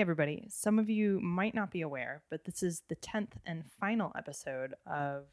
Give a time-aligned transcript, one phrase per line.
[0.00, 0.46] Everybody.
[0.48, 4.72] Some of you might not be aware, but this is the 10th and final episode
[4.86, 5.24] of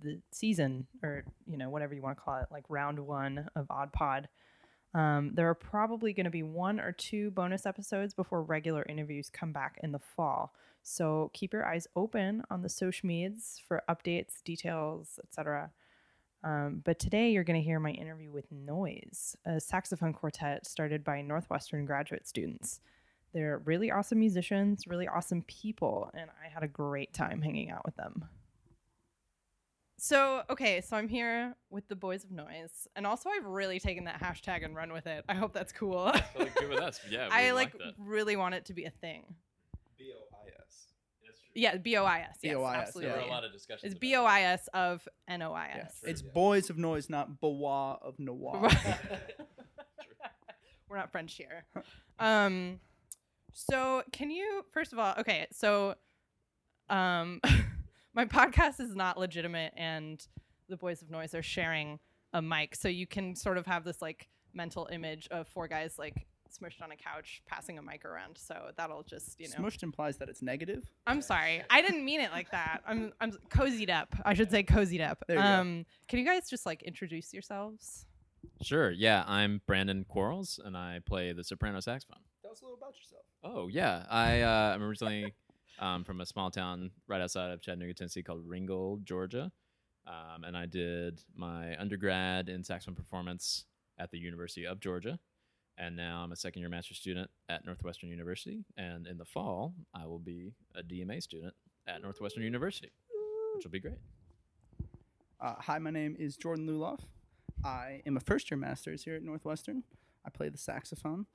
[0.00, 3.66] the season, or, you know, whatever you want to call it, like round one of
[3.68, 4.28] Odd Pod.
[4.94, 9.28] Um, there are probably going to be one or two bonus episodes before regular interviews
[9.28, 10.54] come back in the fall.
[10.82, 15.72] So keep your eyes open on the social medias for updates, details, etc.
[16.42, 21.04] Um, but today you're going to hear my interview with Nois, a saxophone quartet started
[21.04, 22.80] by Northwestern graduate students.
[23.32, 27.84] They're really awesome musicians, really awesome people, and I had a great time hanging out
[27.84, 28.24] with them.
[29.98, 34.04] So, okay, so I'm here with the Bois of Nois, and also I've really taken
[34.04, 35.24] that hashtag and run with it.
[35.28, 36.10] I hope that's cool.
[36.32, 36.98] Totally good with us.
[37.10, 37.92] Yeah, we I like that.
[37.98, 39.34] really want it to be a thing.
[39.98, 40.86] B O I S.
[41.54, 42.38] Yeah, B O I S.
[42.42, 42.80] Yes, B.O.I.S., yeah.
[42.80, 43.12] absolutely.
[43.12, 43.92] There were a lot of discussions.
[43.92, 45.72] It's B O I S of N O I S.
[45.76, 45.82] Yeah.
[45.82, 46.00] S.
[46.04, 46.30] It's yeah.
[46.32, 48.70] boys of noise, not bois of noir.
[50.88, 51.64] We're not French here.
[52.18, 52.80] Um,
[53.52, 55.94] so can you first of all, okay, so
[56.88, 57.40] um,
[58.14, 60.24] my podcast is not legitimate, and
[60.68, 61.98] the Bois of Nois are sharing
[62.32, 65.96] a mic, so you can sort of have this like mental image of four guys
[65.98, 68.36] like smushed on a couch passing a mic around.
[68.36, 69.56] So that'll just you know.
[69.56, 70.90] Smushed implies that it's negative.
[71.06, 72.82] I'm sorry, I didn't mean it like that.
[72.86, 74.14] I'm I'm cozied up.
[74.24, 75.22] I should say cozied up.
[75.26, 75.48] There you go.
[75.48, 78.06] um, can you guys just like introduce yourselves?
[78.62, 78.90] Sure.
[78.90, 82.20] Yeah, I'm Brandon Quarles, and I play the soprano saxophone.
[82.50, 83.22] Tell us a little about yourself.
[83.44, 85.32] Oh yeah, I uh, I'm originally
[85.78, 89.52] um, from a small town right outside of Chattanooga, Tennessee, called Ringgold, Georgia,
[90.04, 93.66] um, and I did my undergrad in saxophone performance
[94.00, 95.16] at the University of Georgia,
[95.78, 99.72] and now I'm a second year master's student at Northwestern University, and in the fall
[99.94, 101.54] I will be a DMA student
[101.86, 102.90] at Northwestern University,
[103.54, 103.98] which will be great.
[105.40, 106.98] Uh, hi, my name is Jordan Lulloff.
[107.64, 109.84] I am a first year master's here at Northwestern.
[110.26, 111.26] I play the saxophone.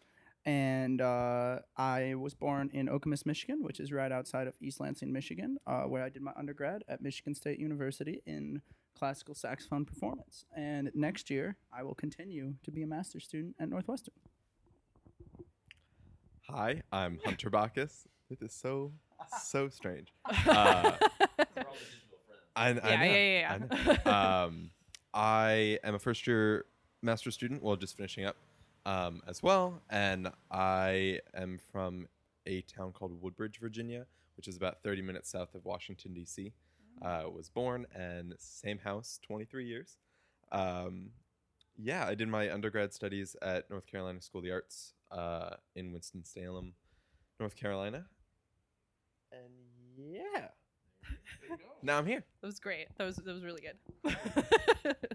[0.45, 5.11] And uh, I was born in Okemos, Michigan, which is right outside of East Lansing,
[5.11, 8.61] Michigan, uh, where I did my undergrad at Michigan State University in
[8.97, 10.45] classical saxophone performance.
[10.55, 14.13] And next year, I will continue to be a master's student at Northwestern.
[16.47, 18.07] Hi, I'm Hunter Bacchus.
[18.29, 18.91] It is so
[19.41, 20.13] so strange.
[20.47, 20.97] Uh,
[22.57, 22.81] I, I know.
[22.85, 24.69] Yeah, yeah, yeah, I um,
[25.13, 26.65] I am a first year
[27.01, 27.61] master's student.
[27.61, 28.37] Well, just finishing up
[28.85, 32.07] um, as well, and I am from
[32.45, 34.05] a town called Woodbridge, Virginia,
[34.37, 36.53] which is about 30 minutes south of Washington D.C.
[37.01, 39.97] Uh, was born and same house, 23 years.
[40.51, 41.09] Um,
[41.77, 45.91] yeah, I did my undergrad studies at North Carolina School of the Arts uh, in
[45.91, 46.73] Winston Salem,
[47.39, 48.05] North Carolina,
[49.31, 49.51] and
[49.97, 50.47] yeah,
[51.81, 52.23] now I'm here.
[52.41, 52.87] That was great.
[52.97, 54.15] That was that was really good.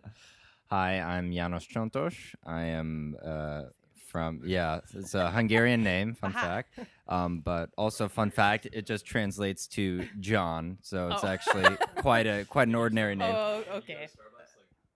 [0.70, 2.14] Hi, I'm Janos Csontos.
[2.46, 3.62] I am uh,
[4.06, 6.40] from, yeah, it's a Hungarian name, fun Aha.
[6.40, 6.78] fact.
[7.08, 10.78] Um, but also, fun fact, it just translates to John.
[10.82, 11.28] So it's Oh.
[11.28, 13.34] actually quite a quite an ordinary name.
[13.36, 14.06] oh, okay.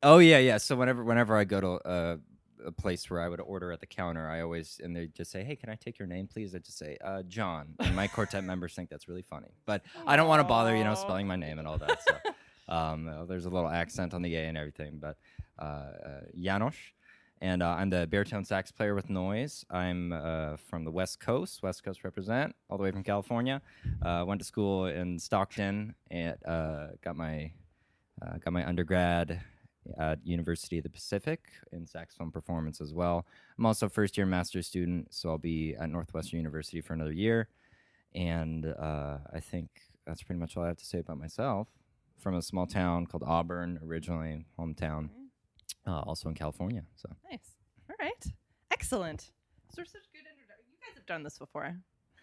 [0.02, 0.58] Oh yeah, yeah.
[0.58, 2.16] So whenever whenever I go to uh,
[2.64, 5.42] a place where I would order at the counter, I always and they just say,
[5.42, 8.44] "Hey, can I take your name, please?" I just say, uh, "John." And my quartet
[8.44, 11.36] members think that's really funny, but I don't want to bother, you know, spelling my
[11.36, 12.00] name and all that.
[12.06, 12.14] So
[12.72, 15.16] um, uh, there's a little accent on the A and everything, but
[16.38, 16.76] Janos.
[17.41, 19.65] And uh, I'm the baritone sax player with Nois.
[19.70, 23.60] I'm uh, from the West Coast, West Coast represent, all the way from California.
[24.00, 27.52] Uh, went to school in Stockton and uh, got my
[28.23, 29.40] uh, got my undergrad
[29.99, 31.40] at University of the Pacific
[31.73, 33.26] in saxophone performance as well.
[33.58, 37.12] I'm also a first year master's student, so I'll be at Northwestern University for another
[37.12, 37.49] year.
[38.14, 39.69] And uh, I think
[40.06, 41.69] that's pretty much all I have to say about myself.
[42.19, 45.11] From a small town called Auburn, originally hometown,
[45.87, 46.82] uh, also in California.
[46.96, 47.56] So Nice.
[47.90, 48.25] All right.
[48.70, 49.31] Excellent.
[49.76, 50.69] Those are such good introductions.
[50.72, 51.76] You guys have done this before.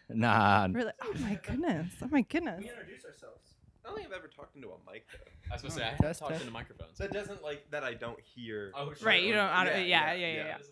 [0.10, 0.92] nah, Really?
[1.02, 1.94] Oh my goodness.
[2.02, 2.62] Oh my goodness.
[2.64, 3.56] We introduce ourselves.
[3.84, 5.32] I don't think I've ever talked into a mic though.
[5.50, 6.42] I was gonna say I Oh, haven't test, talked test.
[6.44, 6.98] into microphones.
[6.98, 8.72] So it doesn't like that I don't hear.
[8.76, 9.08] Oh, sure.
[9.08, 9.24] Right.
[9.24, 9.50] You don't.
[9.50, 10.14] I don't yeah.
[10.14, 10.28] Yeah, Yeah.
[10.28, 10.36] yeah, Yeah.
[10.36, 10.52] yeah.
[10.52, 10.72] That is a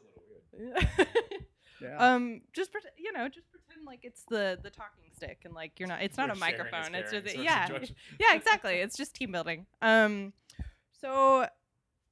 [0.68, 1.46] little weird.
[1.82, 2.14] Yeah.
[2.14, 2.42] um.
[2.54, 2.94] Just pretend.
[2.98, 3.28] You know.
[3.30, 6.02] Just pretend like it's the the talking stick, and like you're not.
[6.02, 6.96] It's not We're a sharing is microphone.
[6.96, 7.66] It's caring just sort of yeah.
[7.68, 7.96] situation.
[8.20, 8.36] yeah.
[8.36, 8.74] Exactly.
[8.76, 9.66] It's just team building.
[9.82, 10.34] Um.
[11.02, 11.48] So,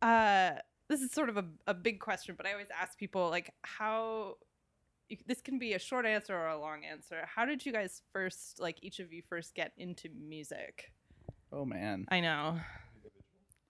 [0.02, 0.52] uh,
[0.90, 4.36] this is sort of a a big question, but I always ask people like how.
[5.10, 7.26] you- This can be a short answer or a long answer.
[7.26, 10.92] How did you guys first, like each of you first get into music?
[11.52, 12.06] oh man.
[12.10, 12.60] I know.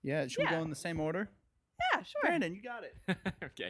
[0.04, 0.26] Yeah.
[0.28, 1.30] Should we go in the same order?
[1.94, 2.22] Yeah, sure.
[2.24, 2.96] Brandon, you got it.
[3.44, 3.70] okay.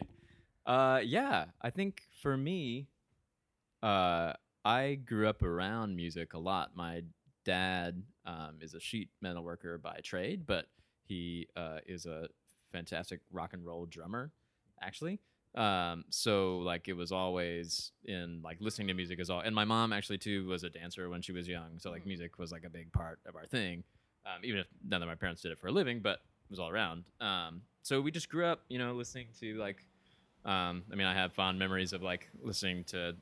[0.65, 2.88] Uh, yeah, I think for me,
[3.83, 4.33] uh,
[4.63, 6.71] I grew up around music a lot.
[6.75, 7.04] My
[7.45, 10.68] dad um, is a sheet metal worker by trade, but
[11.04, 12.27] he uh, is a
[12.78, 14.32] fantastic rock and roll drummer,
[14.82, 15.20] actually.
[15.56, 19.66] Um, so like it was always in like listening to music is all, and my
[19.66, 21.80] mom actually too was a dancer when she was young.
[21.80, 22.08] So like Mhm.
[22.14, 23.84] music was like a big part of our thing.
[24.26, 26.60] Um, even if none of my parents did it for a living, but it was
[26.60, 27.06] all around.
[27.22, 29.84] Um, so we just grew up, you know, listening to like,
[30.46, 33.16] um, I mean, I have fond memories of like listening to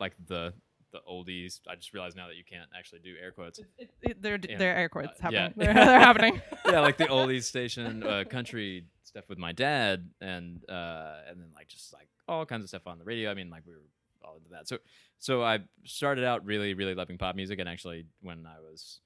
[0.00, 0.54] like the
[0.94, 1.60] the oldies.
[1.68, 3.58] I just realized now that you can't actually do air quotes.
[3.76, 4.56] It, it, they're Yeah.
[4.56, 5.42] they're air quotes Uh, yeah.
[5.48, 5.52] happening.
[5.66, 6.42] They're, they're happening.
[6.66, 11.48] yeah, like the oldies station, uh, country stuff with my dad, and uh, and then
[11.54, 13.30] like just like all kinds of stuff on the radio.
[13.30, 13.82] I mean, like we were
[14.24, 14.68] all into that.
[14.68, 14.78] So
[15.18, 19.00] so I started out really really loving pop music, and actually when I was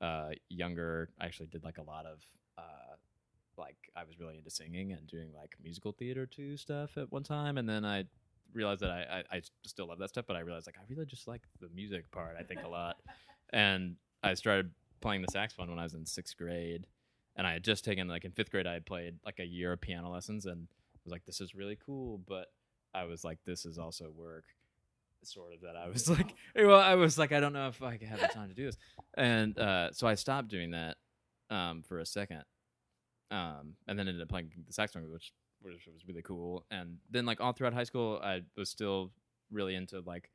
[0.00, 2.20] uh, younger, I actually did like a lot of.
[2.56, 2.62] Uh,
[3.58, 7.22] like I was really into singing and doing like musical theater too stuff at one
[7.22, 8.04] time, and then I
[8.54, 11.06] realized that I, I I still love that stuff, but I realized like I really
[11.06, 12.36] just like the music part.
[12.38, 12.96] I think a lot,
[13.52, 14.70] and I started
[15.00, 16.86] playing the saxophone when I was in sixth grade,
[17.36, 19.72] and I had just taken like in fifth grade I had played like a year
[19.72, 20.68] of piano lessons and
[21.04, 22.46] was like this is really cool, but
[22.94, 24.44] I was like this is also work,
[25.22, 27.98] sort of that I was like well I was like I don't know if I
[28.08, 28.76] have the time to do this,
[29.14, 30.96] and uh, so I stopped doing that
[31.50, 32.44] um, for a second,
[33.30, 37.26] um, and then ended up playing the saxophone, which which was really cool, and then
[37.26, 39.10] like all throughout high school I was still
[39.50, 40.30] really into like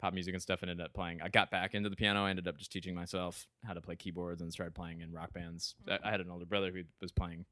[0.00, 1.20] pop music and stuff and ended up playing.
[1.22, 2.24] I got back into the piano.
[2.24, 5.32] I ended up just teaching myself how to play keyboards and started playing in rock
[5.32, 5.76] bands.
[5.88, 7.44] I, I had an older brother who was playing,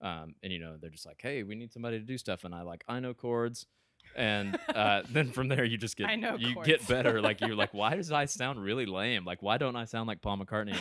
[0.00, 2.54] um, and you know they're just like, "Hey, we need somebody to do stuff," and
[2.54, 3.66] I like I know chords,
[4.14, 6.68] and uh, then from there you just get I know you chords.
[6.68, 7.20] get better.
[7.20, 9.24] Like you're like, why does I sound really lame?
[9.24, 10.78] Like why don't I sound like Paul McCartney?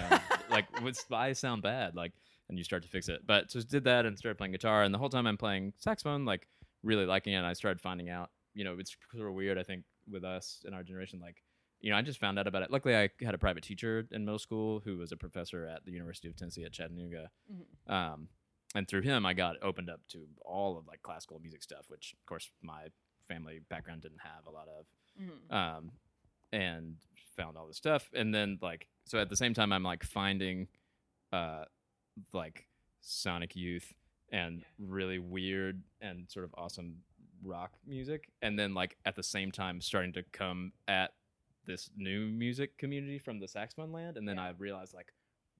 [0.50, 1.95] Like what's I sound bad?
[1.95, 2.13] Like
[2.49, 3.21] and you start to fix it.
[3.25, 6.25] But just did that and started playing guitar, and the whole time I'm playing saxophone,
[6.25, 6.47] like
[6.83, 7.38] really liking it.
[7.38, 9.57] And I started finding out, you know, it's sort of weird.
[9.57, 11.44] I think with us in our generation, like
[11.79, 12.71] you know, I just found out about it.
[12.71, 15.91] Luckily, I had a private teacher in middle school who was a professor at the
[15.91, 17.29] University of Tennessee at Chattanooga.
[17.51, 17.94] Mhm.
[17.94, 18.29] Um,
[18.73, 22.15] and through him, I got opened up to all of like classical music stuff, which
[22.19, 22.88] of course my
[23.27, 24.85] family background didn't have a lot of.
[25.21, 25.53] Mhm.
[25.53, 25.91] Um,
[26.51, 26.95] and
[27.35, 28.09] found all this stuff.
[28.13, 30.67] And then like, so at the same time, I'm like finding,
[31.31, 31.65] uh,
[32.33, 32.67] like
[33.01, 33.93] Sonic Youth
[34.31, 36.97] and really weird and sort of awesome
[37.43, 38.29] rock music.
[38.41, 41.13] And then like at the same time, starting to come at
[41.65, 44.17] this new music community from the saxophone land.
[44.17, 44.45] And then Yeah.
[44.45, 45.13] I realized like,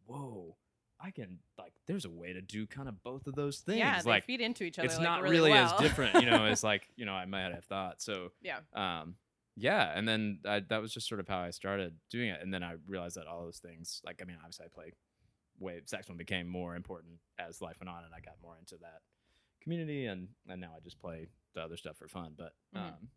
[0.06, 0.56] whoa,
[1.00, 3.78] I can like, there's a way to do kind of both of those things.
[3.80, 4.86] Yeah, they like, feed into each other.
[4.88, 5.74] it's like, not really, really, well.
[5.74, 8.02] as different, you know, as like, you know, I might have thought.
[8.02, 8.60] So, yeah.
[8.74, 9.16] um,
[9.56, 12.54] yeah, and then I, that was just sort of how I started doing it, and
[12.54, 14.94] then I realized that all those things, like I mean, obviously I play
[15.60, 19.02] way saxophone became more important as life went on, and I got more into that
[19.62, 22.34] community, and and now I just play the other stuff for fun.
[22.38, 22.80] But Mhm.
[22.80, 23.10] um,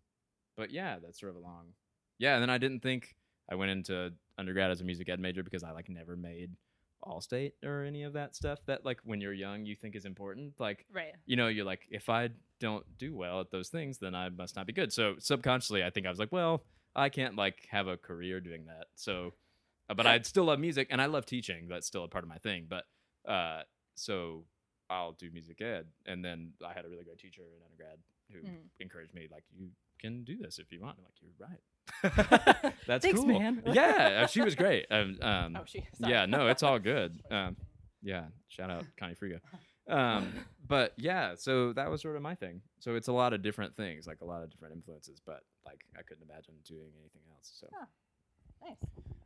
[0.56, 1.74] but yeah, that's sort of a long,
[2.18, 2.34] yeah.
[2.34, 3.16] And then I didn't think
[3.48, 6.56] I went into undergrad as a music ed major because I like never made
[7.02, 10.04] all state or any of that stuff that like when you're young you think is
[10.04, 11.14] important like Right.
[11.24, 12.28] you know, you're like, if I
[12.58, 14.92] don't do well at those things, then I must not be good.
[14.92, 16.62] So subconsciously, I think I was like, well,
[16.94, 18.88] I can't like have a career doing that.
[18.96, 19.32] So,
[19.94, 21.68] but I still love music and I love teaching.
[21.68, 22.66] That's still a part of my thing.
[22.68, 22.84] But
[23.30, 23.62] uh,
[23.94, 24.44] so
[24.88, 25.86] I'll do music ed.
[26.06, 27.98] And then I had a really great teacher in undergrad
[28.32, 28.68] who Mhm.
[28.80, 29.70] encouraged me, like, you
[30.00, 30.98] can do this if you want.
[30.98, 32.74] I'm like, you're right.
[32.86, 33.26] That's Thanks, cool.
[33.28, 33.62] man.
[33.72, 34.86] Yeah, uh, she was great.
[34.90, 35.84] Um, um, Oh, she.
[35.94, 36.12] sorry.
[36.12, 37.20] yeah, no, it's all good.
[37.30, 37.56] Um,
[38.02, 39.40] yeah, shout out Connie Frigo.
[39.88, 40.32] Um,
[40.66, 42.62] but yeah, so that was sort of my thing.
[42.78, 45.80] So it's a lot of different things, like a lot of different influences, but like
[45.98, 47.52] I couldn't imagine doing anything else.
[47.60, 47.66] So
[48.62, 48.76] Nice.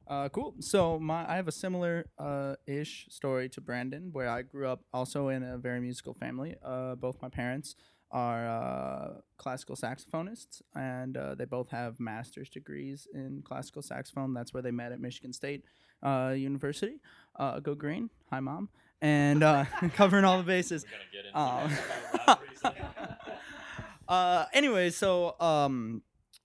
[0.06, 0.54] Uh, cool.
[0.60, 4.82] So my I have a similar uh, ish story to Brandon, where I grew up
[4.92, 6.54] also in a very musical family.
[6.62, 7.74] Uh, both my parents
[8.10, 9.08] are uh,
[9.38, 14.34] classical saxophonists, and uh, they both have master's degrees in classical saxophone.
[14.34, 15.64] That's where they met at Michigan State
[16.02, 17.00] uh, University.
[17.36, 18.10] Uh, go green!
[18.30, 18.68] Hi, mom.
[19.02, 20.84] And uh, covering all the bases.
[21.34, 21.70] Um,
[24.08, 26.02] uh, anyway, so um,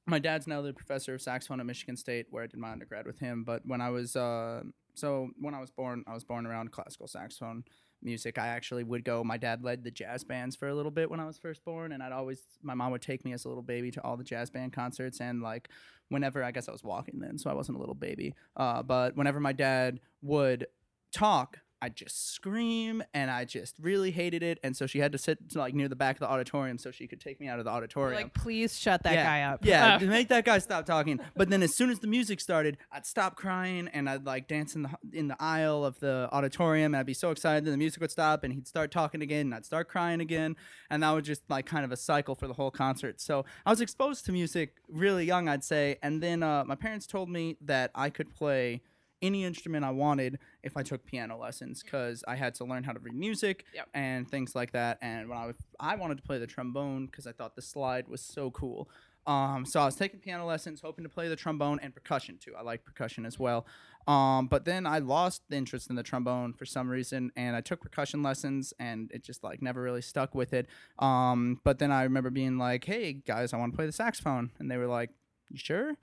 [0.09, 3.05] my dad's now the professor of saxophone at Michigan State, where I did my undergrad
[3.05, 3.43] with him.
[3.43, 4.63] But when I was uh,
[4.95, 7.63] so when I was born, I was born around classical saxophone
[8.01, 8.37] music.
[8.37, 9.23] I actually would go.
[9.23, 11.91] My dad led the jazz bands for a little bit when I was first born,
[11.91, 14.23] and I'd always my mom would take me as a little baby to all the
[14.23, 15.69] jazz band concerts and like
[16.09, 18.35] whenever I guess I was walking then, so I wasn't a little baby.
[18.57, 20.67] Uh, but whenever my dad would
[21.13, 24.59] talk, I'd just scream and I just really hated it.
[24.63, 27.07] And so she had to sit like near the back of the auditorium so she
[27.07, 28.24] could take me out of the You're auditorium.
[28.24, 29.65] Like, please shut that Yeah, guy up.
[29.65, 31.19] Yeah, to make that guy stop talking.
[31.36, 34.75] But then as soon as the music started, I'd stop crying and I'd like dance
[34.75, 36.93] in the in the aisle of the auditorium.
[36.93, 37.65] And I'd be so excited.
[37.65, 39.48] Then the music would stop and he'd start talking again.
[39.48, 40.55] And I'd start crying again.
[40.89, 43.21] And that was just like kind of a cycle for the whole concert.
[43.21, 45.98] So I was exposed to music really young, I'd say.
[46.03, 48.81] And then uh, my parents told me that I could play
[49.21, 52.93] any instrument I wanted if I took piano lessons because I had to learn how
[52.93, 53.89] to read music Yep.
[53.93, 54.97] and things like that.
[55.01, 58.07] And when I was, I wanted to play the trombone because I thought the slide
[58.07, 58.89] was so cool.
[59.27, 62.53] Um, so I was taking piano lessons, hoping to play the trombone and percussion too.
[62.57, 63.65] I like percussion as well.
[64.07, 67.61] Um, but then I lost the interest in the trombone for some reason, and I
[67.61, 70.67] took percussion lessons, and it just like never really stuck with it.
[70.97, 74.51] Um, but then I remember being like, "Hey guys, I want to play the saxophone,"
[74.57, 75.11] and they were like,
[75.51, 75.95] "You sure?"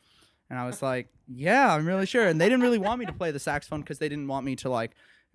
[0.48, 3.12] And I was like, "Yeah, I'm really sure." And they didn't really want me to
[3.12, 4.92] play the saxophone because they didn't want me to like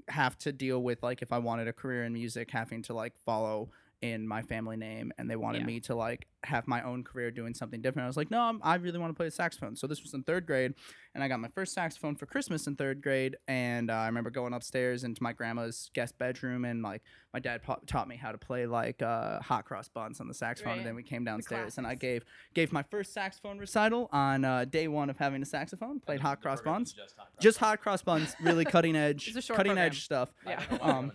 [0.08, 3.13] have to deal with like if I wanted a career in music, having to like
[3.25, 3.70] follow
[4.01, 5.67] in my family name, and they wanted Yeah.
[5.67, 8.05] me to like have my own career doing something different.
[8.05, 10.13] I was like, "No, I'm, I really want to play the saxophone." So this was
[10.15, 10.74] in third grade,
[11.13, 13.38] and I got my first saxophone for Christmas in third grade.
[13.48, 17.62] And uh, I remember going upstairs into my grandma's guest bedroom, and like my dad
[17.62, 20.72] pa- taught me how to play like uh, hot cross buns on the saxophone.
[20.72, 20.77] Right.
[20.79, 22.24] And then we came downstairs, and I gave
[22.55, 26.00] gave my first saxophone recital on uh, day one of having a saxophone.
[26.00, 26.96] Played hot cross buns,
[27.39, 29.86] just hot cross buns, really cutting edge, It's a short cutting program.
[29.91, 30.34] edge stuff.
[30.48, 30.63] Yeah.
[30.81, 31.12] Um,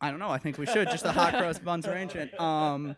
[0.00, 0.30] I don't know.
[0.30, 2.38] I think we should just a hot cross buns arrangement.
[2.40, 2.96] Um.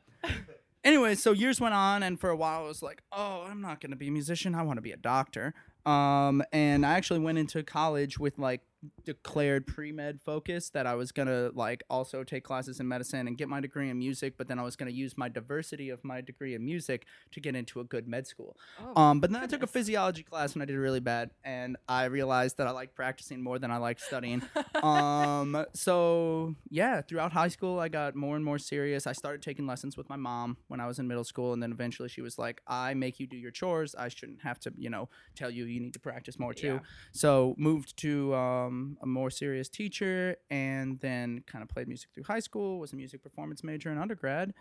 [0.83, 3.81] Anyway, so years went on, and for a while I was like, "Oh, I'm not
[3.81, 4.55] going to be a musician.
[4.55, 5.55] I want to be a doctor."
[5.87, 8.63] Um, and I actually went into college with like
[9.05, 13.37] declared pre med focus that I was gonna like also take classes in medicine and
[13.37, 16.21] get my degree in music, but then I was gonna use my diversity of my
[16.21, 18.57] degree in music to get into a good med school.
[18.81, 21.77] Oh, Um, but then I took a physiology class and I did really bad, and
[21.89, 24.43] I realized that I like practicing more than I like studying.
[24.83, 29.07] um, so yeah, throughout high school, I got more and more serious.
[29.07, 31.73] I started taking lessons with my mom when I was in middle school, and then
[31.73, 33.95] eventually she was like, "I make you do your chores.
[33.95, 36.79] I shouldn't have to, you know, tell you you need to practice more too." Yeah.
[37.13, 38.70] So moved to um,
[39.03, 42.79] a more serious teacher, and then kind of played music through high school.
[42.79, 44.53] Was a music performance major in undergrad,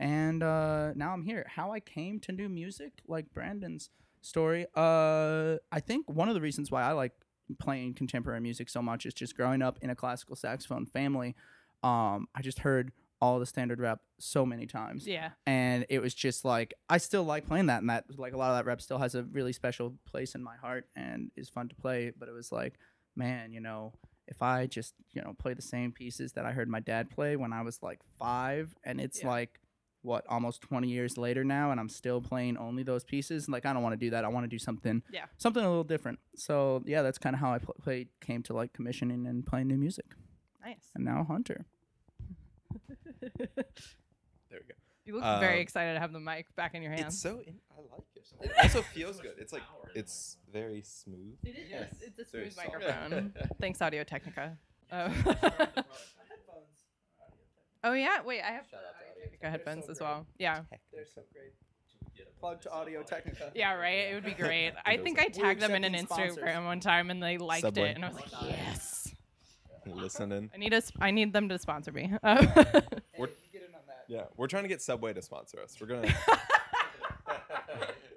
[0.00, 1.46] and uh, now I'm here.
[1.48, 3.90] How I came to do music, like Brandon's
[4.22, 4.66] story.
[4.74, 7.12] Uh, I think one of the reasons why I like
[7.58, 11.34] playing contemporary music so much is just growing up in a classical saxophone family.
[11.82, 15.30] Um, I just heard all the standard rep so many times Yeah.
[15.44, 18.50] and it was just like I still like playing that, and that like a lot
[18.52, 21.68] of that rep still has a really special place in my heart and is fun
[21.68, 22.12] to play.
[22.16, 22.74] But it was like,
[23.16, 23.92] man, you know,
[24.26, 27.36] if I just you know play the same pieces that I heard my dad play
[27.36, 29.28] when I was like five, and it's Yeah.
[29.28, 29.60] like
[30.02, 33.72] what almost 20 years later now and i'm still playing only those pieces like i
[33.72, 35.24] don't want to do that i want to do something Yeah.
[35.38, 38.52] something a little different so yeah that's kind of how i pl- played came to
[38.52, 40.06] like commissioning and playing new music
[40.64, 40.92] Nice.
[40.94, 41.66] and now hunter
[43.20, 43.62] There we go.
[45.08, 47.14] You look Um, very excited to have the mic back in your hands.
[47.14, 47.40] It's so.
[47.46, 48.30] In- I like it.
[48.42, 49.36] It also feels good.
[49.38, 49.62] It's like
[49.94, 51.38] it's very smooth.
[51.42, 51.70] It is.
[51.70, 51.94] Yes.
[52.02, 52.80] It's a Very smooth soft.
[52.80, 53.32] microphone.
[53.60, 54.58] Thanks, Audio Technica.
[54.90, 55.12] Oh.
[57.84, 58.22] oh yeah.
[58.22, 60.26] Wait, I have Shout out to Audio Audio Technica headphones so as well.
[60.38, 60.60] Yeah.
[60.92, 61.52] they're so great
[62.40, 63.74] plug to audio technica Yeah.
[63.74, 64.10] Right.
[64.10, 64.72] It would be great.
[64.86, 66.36] I think I tagged them in an accepting sponsors.
[66.44, 67.90] Instagram one time and they liked Subway.
[67.90, 69.14] it, and I was like, yes.
[69.86, 70.50] Listening.
[70.54, 70.80] I need a.
[70.84, 72.12] sp- I need them to sponsor me.
[72.22, 75.76] We're- get in on that Yeah, we're trying to get Subway to sponsor us.
[75.80, 76.08] We're gonna.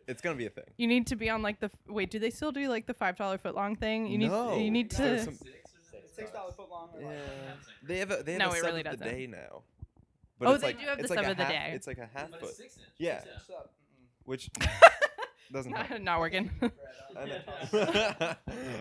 [0.08, 0.66] it's gonna be a thing.
[0.78, 1.66] you need to be on like the.
[1.66, 4.08] f- Wait, do they still do like the five dollar foot long thing?
[4.08, 4.30] You need.
[4.32, 4.58] No.
[4.58, 5.36] You need There's to.
[5.36, 5.48] some-
[6.14, 7.18] six dollar foot long or Yeah, like-
[7.84, 9.08] they have a they have No, a it sub really of the doesn't.
[9.18, 9.64] day now.
[10.40, 11.52] But Oh, it's they like, do have the it's like sub a of the half-
[11.54, 11.72] day.
[11.74, 12.52] It's like a half foot.
[12.98, 13.56] Yeah, Six sub.
[13.66, 14.26] Mm-mm.
[14.26, 14.50] which
[15.52, 15.90] doesn't help.
[15.90, 16.50] Not, not working.
[17.18, 18.36] I know.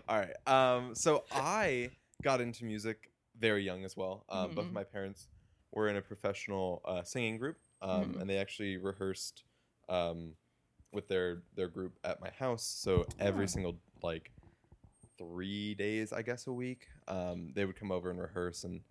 [0.09, 0.35] All right.
[0.47, 1.91] Um, so I
[2.23, 4.25] got into music very young as well.
[4.29, 4.69] Um, Both Mhm.
[4.69, 5.29] of my parents
[5.73, 8.21] were in a professional uh, singing group, um, Mhm.
[8.21, 9.45] and they actually rehearsed
[9.89, 10.37] um,
[10.93, 12.65] with their their group at my house.
[12.65, 13.47] So every Oh.
[13.47, 14.33] single like
[15.19, 18.65] three days, I guess, a week, um, they would come over and rehearse.
[18.65, 18.83] And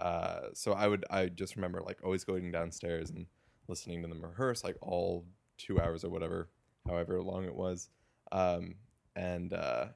[0.00, 3.26] uh, so I would I just remember like always going downstairs and
[3.68, 5.26] listening to them rehearse like all
[5.58, 6.50] two hours or whatever,
[6.86, 7.88] however long it was.
[8.30, 8.76] Um,
[9.16, 9.88] and uh,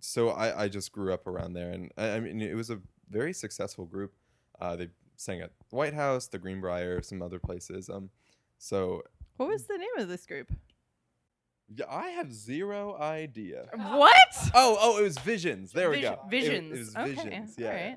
[0.00, 2.80] so I, I just grew up around there, and I, I mean it was a
[3.10, 4.14] very successful group.
[4.60, 7.88] Uh, they sang at the White House, the Greenbrier, some other places.
[7.88, 8.10] Um,
[8.58, 9.02] so
[9.36, 10.52] what was the name of this group?
[11.68, 13.68] yeah, I have zero idea.
[13.74, 14.16] What?
[14.54, 15.72] Oh, oh, it was Visions.
[15.72, 16.20] There we go.
[16.28, 16.72] Visions.
[16.72, 17.14] It, was okay.
[17.14, 17.54] Visions.
[17.56, 17.96] Yeah.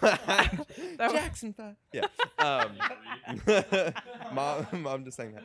[0.00, 0.50] right.
[0.98, 1.76] Jackson Five.
[1.92, 2.06] Yeah.
[2.38, 2.72] Um,
[4.32, 5.44] mom, mom just saying that.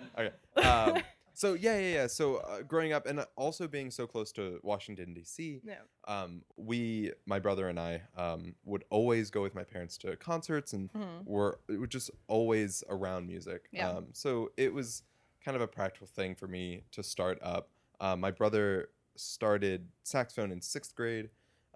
[0.58, 0.68] Okay.
[0.68, 1.04] Um,
[1.38, 2.08] so yeah, yeah, yeah.
[2.08, 5.76] So uh, growing up and also being so close to Washington D.C., No.
[6.08, 10.74] um, we, my brother and I, um, would always go with my parents to concerts
[10.74, 11.26] and Mhm.
[11.26, 13.70] were it was just always around music.
[13.72, 13.90] Yeah.
[13.90, 15.04] Um, so it was
[15.46, 17.70] kind of a practical thing for me to start up.
[18.00, 21.30] Uh, my brother started saxophone in sixth grade,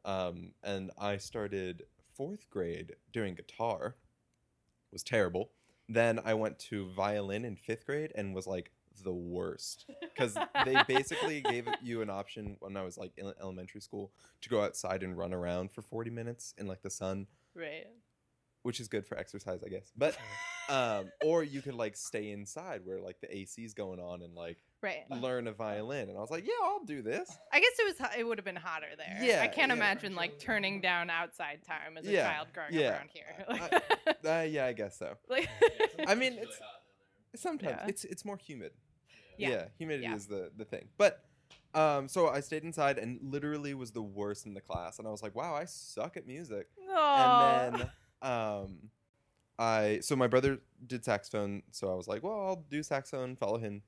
[0.05, 1.83] um, and I started
[2.15, 3.95] fourth grade doing guitar.
[4.91, 5.51] Was terrible.
[5.87, 10.77] Then I went to violin in fifth grade and was like the worst because they
[10.87, 15.03] basically gave you an option when I was like in elementary school to go outside
[15.03, 17.87] and run around for 40 minutes in like the sun, Right.
[18.63, 19.91] which is good for exercise, I guess.
[19.97, 20.17] But
[20.69, 24.57] um, or you could like stay inside where like the AC's going on and like
[24.83, 25.03] Right.
[25.11, 26.09] learn a violin.
[26.09, 27.29] And I was like, yeah, I'll do this.
[27.53, 29.19] I guess it was ho- it would have been hotter there.
[29.21, 29.75] Yeah, I can't yeah.
[29.75, 32.87] imagine like turning down outside time as a Yeah, child growing yeah.
[32.87, 33.79] up around here.
[34.27, 35.13] Uh, yeah, I guess so.
[35.29, 35.47] like,
[36.07, 36.59] I mean, it's
[37.35, 37.87] sometimes Yeah.
[37.87, 38.71] it's it's more humid.
[39.41, 39.49] Yeah.
[39.49, 40.15] Yeah, humidity Yeah.
[40.15, 40.87] is the the thing.
[40.97, 41.23] But
[41.73, 45.11] um, so I stayed inside and literally was the worst in the class, and I
[45.11, 46.67] was like, wow, I suck at music.
[46.89, 47.23] Aw.
[47.23, 47.41] And
[47.81, 47.89] then
[48.21, 48.89] um,
[49.59, 53.57] I so my brother did saxophone, so I was like, well, I'll do saxophone, follow
[53.59, 53.83] him,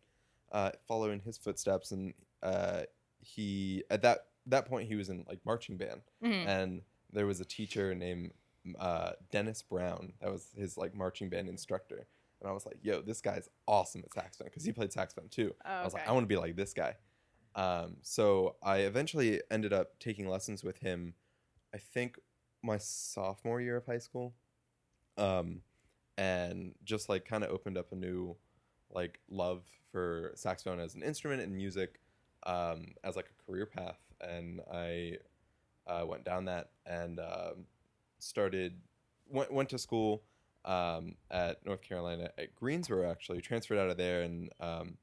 [0.52, 2.82] uh, follow in his footsteps, and uh,
[3.20, 6.46] he at that that point he was in like marching band, Mhm.
[6.48, 6.82] and
[7.12, 8.32] there was a teacher named
[8.80, 12.08] uh, Dennis Brown that was his like marching band instructor,
[12.44, 15.56] and I was like, yo, this guy's awesome at saxophone because he played saxophone too.
[15.66, 16.08] Oh, I was like.
[16.08, 16.96] I want to be like this guy.
[17.56, 21.14] Um, so I eventually ended up taking lessons with him.
[21.74, 22.20] I think
[22.62, 24.34] my sophomore year of high school,
[25.18, 25.62] um,
[26.18, 28.36] and just like kind of opened up a new
[28.92, 32.00] like love for saxophone as an instrument and music
[32.46, 34.00] um, as like a career path.
[34.22, 35.18] And I
[35.88, 37.66] uh, went down that and um,
[38.20, 38.74] started
[39.30, 40.24] went went to school
[40.66, 43.10] um, at North Carolina at Greensboro.
[43.10, 44.98] Actually, transferred out of there, and um,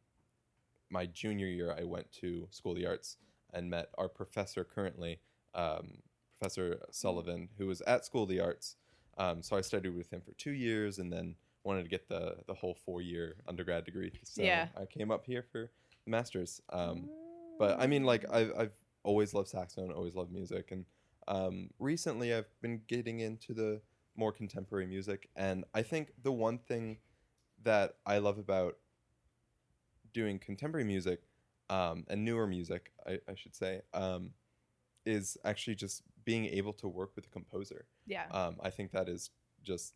[0.90, 3.16] my junior year, I went to School of the Arts
[3.52, 5.20] and met our professor currently,
[5.54, 5.98] um,
[6.38, 8.76] Professor Sullivan, who was at School of the Arts.
[9.18, 12.36] Um, so I studied with him for two years, and then wanted to get the
[12.46, 14.12] the whole four year undergrad degree.
[14.24, 14.68] So Yeah.
[14.76, 15.70] I came up here for
[16.04, 16.60] the masters.
[16.70, 17.08] Um,
[17.58, 20.84] but I mean, like I've I've always loved saxophone, always loved music, and
[21.28, 23.80] um, recently I've been getting into the
[24.20, 26.98] more contemporary music, and I think the one thing
[27.62, 28.74] that I love about
[30.12, 31.20] doing contemporary music
[31.70, 34.32] um, and newer music, I, I should say, um,
[35.06, 37.86] is actually just being able to work with a composer.
[38.06, 38.26] yeah.
[38.30, 39.30] Um, I think that is
[39.62, 39.94] just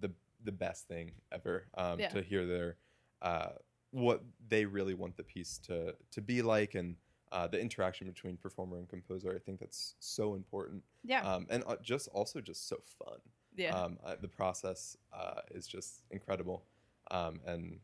[0.00, 0.10] the
[0.44, 2.10] the best thing ever um, Yeah.
[2.10, 2.76] to hear their
[3.22, 3.52] uh,
[3.90, 6.96] what they really want the piece to to be like and
[7.34, 9.34] uh, the interaction between performer and composer.
[9.34, 10.82] I think that's so important.
[11.04, 11.20] yeah.
[11.22, 13.18] Um, and uh, just also just so fun.
[13.56, 13.74] yeah.
[13.78, 16.64] Um, uh, the process uh, is just incredible,
[17.10, 17.78] um, and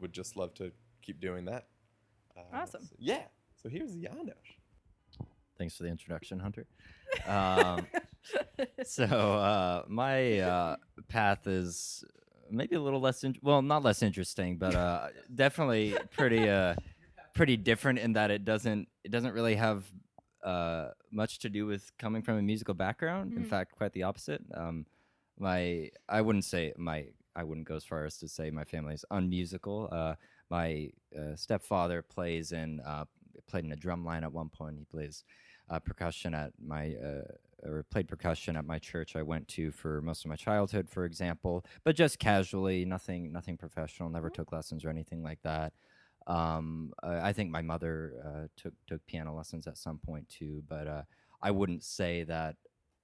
[0.00, 0.72] would just love to
[1.02, 1.68] keep doing that.
[2.36, 2.82] Uh, Awesome.
[2.82, 3.22] so- yeah.
[3.62, 4.34] So here's Janos.
[5.58, 6.66] Thanks for the introduction, Hunter.
[7.26, 7.86] Um,
[8.84, 10.76] so uh, my uh,
[11.08, 12.02] path is
[12.50, 16.74] maybe a little less in- well, not less interesting, but uh, definitely pretty uh,
[17.34, 19.84] pretty different in that it doesn't it doesn't really have
[20.44, 23.32] uh, much to do with coming from a musical background.
[23.36, 23.48] In Mhm.
[23.48, 24.42] fact, quite the opposite.
[24.54, 24.86] Um,
[25.38, 28.94] my I wouldn't say my I wouldn't go as far as to say my family
[28.94, 29.88] is unmusical.
[29.92, 30.14] Uh,
[30.50, 33.04] my uh, stepfather plays in uh,
[33.46, 34.78] played in a drum line at one point.
[34.78, 35.24] He plays
[35.68, 37.22] uh, percussion at my uh,
[37.62, 41.04] or played percussion at my church I went to for most of my childhood, for
[41.04, 44.08] example, but just casually, nothing nothing professional.
[44.08, 45.72] Never took lessons or anything like that.
[46.26, 50.86] Um, I think my mother uh, took took piano lessons at some point too, but
[50.86, 51.02] uh,
[51.42, 52.56] I wouldn't say that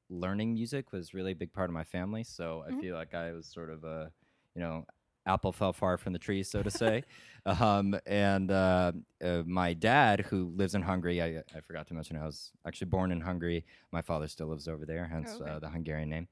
[0.09, 2.24] learning music was really a big part of my family.
[2.24, 2.81] So I Mhm.
[2.81, 4.11] feel like I was sort of a
[4.55, 4.85] you know
[5.26, 7.05] apple fell far from the tree, so to say.
[7.46, 8.92] um, and uh,
[9.24, 12.88] uh, my dad, who lives in Hungary, I, I forgot to mention I was actually
[12.88, 13.64] born in Hungary.
[13.92, 15.44] My father still lives over there, hence okay.
[15.44, 16.29] uh, the Hungarian name.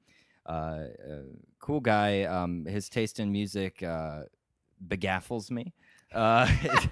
[0.47, 0.51] Uh,
[1.09, 1.21] uh,
[1.59, 2.23] cool guy.
[2.23, 4.23] Um, his taste in music uh,
[4.87, 5.73] begaffles me.
[6.15, 6.47] Uh,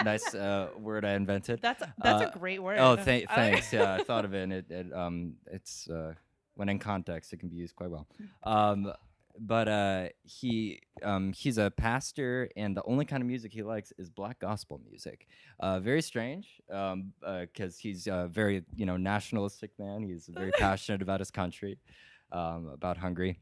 [0.04, 1.60] nice uh, word I invented.
[1.60, 2.78] that's a, that's uh, a great word.
[2.78, 3.72] Oh, th- thanks.
[3.72, 4.42] yeah, I thought of it.
[4.42, 6.14] And it, it um, it's uh,
[6.54, 8.06] when in context, it can be used quite well.
[8.44, 8.92] Um,
[9.40, 13.92] but uh, he um, he's a pastor, and the only kind of music he likes
[13.98, 15.26] is black gospel music.
[15.60, 20.02] Uh, very strange, um, because he's a very you know nationalistic man.
[20.02, 21.78] He's very passionate about his country,
[22.32, 23.38] um, about Hungary,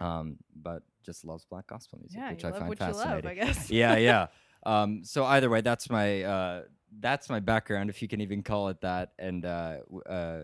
[0.00, 3.70] um, but just loves black gospel music, yeah, which I find fascinating love, I guess.
[3.70, 4.26] yeah, yeah.
[4.64, 6.62] Um, so either way, that's my uh,
[7.00, 9.12] that's my background, if you can even call it that.
[9.18, 10.40] And uh, uh,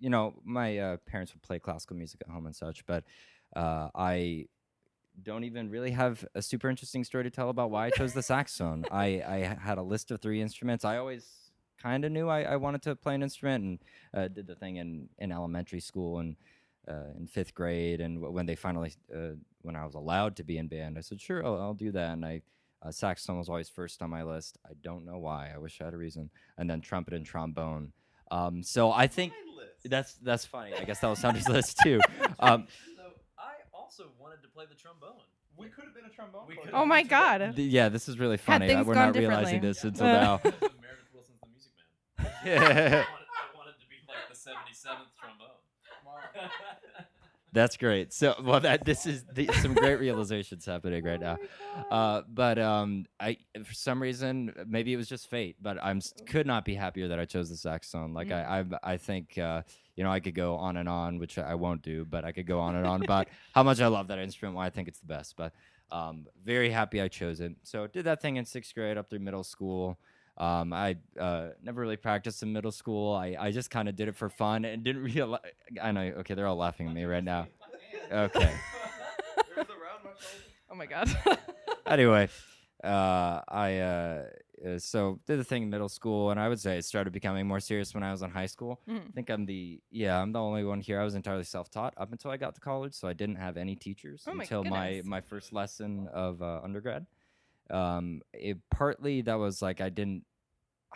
[0.00, 3.04] you know, my uh, parents would play classical music at home and such, but
[3.54, 4.46] uh, I
[5.22, 8.22] don't even really have a super interesting story to tell about why I chose the
[8.34, 8.84] saxophone.
[8.90, 10.84] I had a list of three instruments.
[10.84, 11.46] I always
[11.82, 13.78] kind of knew I, I wanted to play an instrument and
[14.14, 16.36] uh, did the thing in, in elementary school and
[16.88, 18.00] uh, in fifth grade.
[18.00, 21.20] And when they finally, uh, when I was allowed to be in band, I said,
[21.20, 22.12] sure, I'll, I'll do that.
[22.12, 22.42] And I,
[22.86, 24.58] uh, saxophone was always first on my list.
[24.66, 25.50] I don't know why.
[25.54, 26.30] I wish I had a reason.
[26.58, 27.92] And then trumpet and trombone.
[28.30, 29.32] Um, so I think
[29.84, 30.72] that's that's funny.
[30.74, 32.00] I guess that was Sandra's list too.
[32.40, 33.02] Um, So
[33.38, 35.16] I also wanted to play the trombone.
[35.56, 36.46] We could have been a trombone.
[36.46, 36.70] Player.
[36.74, 37.54] Oh my god.
[37.56, 38.66] Th- Yeah, this is really funny.
[38.66, 39.68] things We're gone not realizing differently.
[39.68, 40.12] this until Uh.
[40.12, 40.40] now.
[40.44, 41.72] Meredith Willson's the music
[42.18, 42.30] man.
[42.44, 42.52] Yeah.
[42.54, 45.56] I, wanted, I wanted to be like the 77th trombone.
[47.56, 48.12] That's great.
[48.12, 51.38] So, well, that this is the, some great realizations happening right now.
[51.90, 56.46] Uh, but um, I for some reason maybe it was just fate, but I'm could
[56.46, 58.12] not be happier that I chose the saxophone.
[58.12, 59.62] Like I I, I think uh,
[59.94, 62.46] you know I could go on and on, which I won't do, but I could
[62.46, 65.00] go on and on about how much I love that instrument, why I think it's
[65.00, 65.34] the best.
[65.34, 65.54] But
[65.90, 67.52] um, very happy I chose it.
[67.62, 69.98] So did that thing in sixth grade up through middle school.
[70.38, 73.14] Um, I uh, never really practiced in middle school.
[73.14, 75.40] I, I just kind of did it for fun and didn't realize.
[75.82, 76.02] I know.
[76.02, 77.46] Okay, they're all laughing at me right now.
[78.12, 78.54] Okay.
[80.68, 81.08] Oh my god.
[81.86, 82.28] anyway,
[82.82, 84.24] uh, I uh,
[84.66, 87.46] uh, so did the thing in middle school, and I would say it started becoming
[87.46, 88.80] more serious when I was in high school.
[88.88, 89.08] Mhm.
[89.08, 91.00] I think I'm the yeah, I'm the only one here.
[91.00, 93.76] I was entirely self-taught up until I got to college, so I didn't have any
[93.76, 95.06] teachers Oh my until my goodness.
[95.06, 97.06] my first lesson of uh, undergrad.
[97.70, 100.24] Um, it partly that was like I didn't.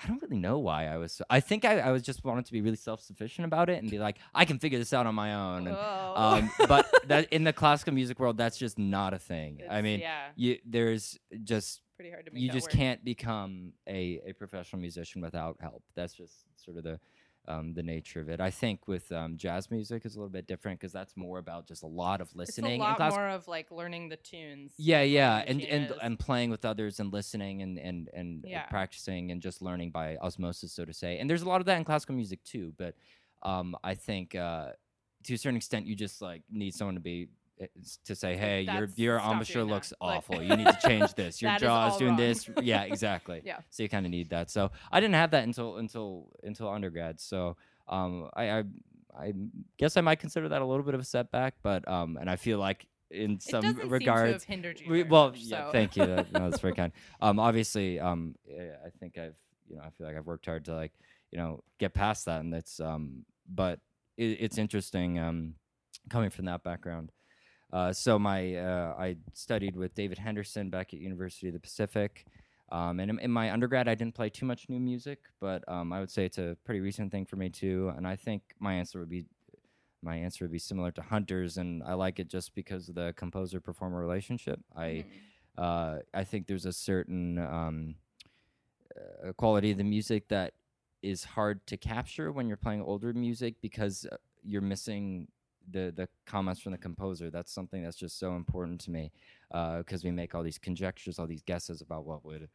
[0.03, 1.13] I don't really know why I was.
[1.13, 3.91] So, I think I, I was just wanted to be really self-sufficient about it and
[3.91, 5.67] be like, I can figure this out on my own.
[5.67, 9.61] And, um, but that in the classical music world, that's just not a thing.
[9.69, 12.73] I mean, yeah, you there's just pretty hard to make you just work.
[12.73, 15.83] can't become a, a professional musician without help.
[15.95, 16.99] That's just sort of the
[17.49, 18.41] um, the nature of it.
[18.41, 21.67] I think with um, jazz music is a little bit different because that's more about
[21.67, 22.81] just a lot of listening.
[22.81, 24.73] It's a lot class- more of like learning the tunes.
[24.77, 28.63] yeah, yeah, and and and playing with others and listening and and and Yeah.
[28.67, 31.19] practicing and just learning by osmosis, so to say.
[31.19, 32.73] And there's a lot of that in classical music too.
[32.77, 32.95] But
[33.43, 34.73] um, I think uh,
[35.25, 37.29] to a certain extent, you just like need someone to be
[38.05, 40.43] to say, "Hey, your That's- your stop embouchure doing that." looks Like- awful.
[40.43, 41.41] you need to change this.
[41.43, 42.19] Your That is jaw is all doing wrong.
[42.19, 43.43] this." Yeah, exactly.
[43.45, 43.59] Yeah.
[43.71, 44.51] So you kind of need that.
[44.51, 47.21] So I didn't have that until until until undergrad.
[47.21, 47.57] So
[47.89, 48.65] um, I, I
[49.19, 49.33] I
[49.79, 52.37] guess I might consider that a little bit of a setback, but um, and I
[52.37, 53.99] feel like in some regards.
[54.01, 54.89] seem to have hindered you.
[54.91, 55.73] We, well, much, yeah, so.
[55.73, 56.07] thank you.
[56.07, 56.93] That, no, that's very kind.
[57.21, 59.35] Um, obviously, um, eh, I think I've,
[59.69, 60.93] you know, I feel like I've worked hard to like,
[61.33, 63.81] you know, get past that, and it's, um, but
[64.17, 65.55] it, it's interesting, um,
[66.09, 67.11] coming from that background.
[67.73, 72.27] Uh, so my, uh, I studied with David Henderson back at University of the Pacific.
[72.73, 75.93] Um, and in, in my undergrad, I didn't play too much new music, but um,
[75.93, 77.93] I would say it's a pretty recent thing for me too.
[77.97, 79.27] And I think my answer would be
[80.03, 83.13] my answer would be similar to Hunter's, and I like it just because of the
[83.17, 84.59] composer performer relationship.
[84.75, 85.05] I Mhm.
[85.59, 87.97] uh, I think there's a certain um,
[88.97, 90.55] uh, quality of the music that
[91.03, 95.29] is hard to capture when you're playing older music because uh, you're missing
[95.73, 97.31] the the comments from the composer.
[97.31, 99.13] That's something that's just so important to me
[99.51, 102.49] because we make all these conjectures, all these guesses about what would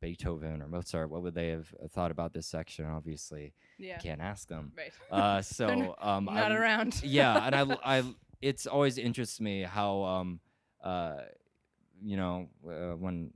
[0.00, 2.84] Beethoven or Mozart, what would they have uh, thought about this section?
[2.86, 3.94] Obviously, Yeah.
[3.96, 4.72] you can't ask them.
[4.76, 4.92] Right.
[5.10, 7.00] Uh, so um, Not I- around.
[7.04, 8.02] yeah, and I, I
[8.40, 10.40] it's always interests me how um
[10.82, 11.18] uh
[12.02, 13.32] you know uh, when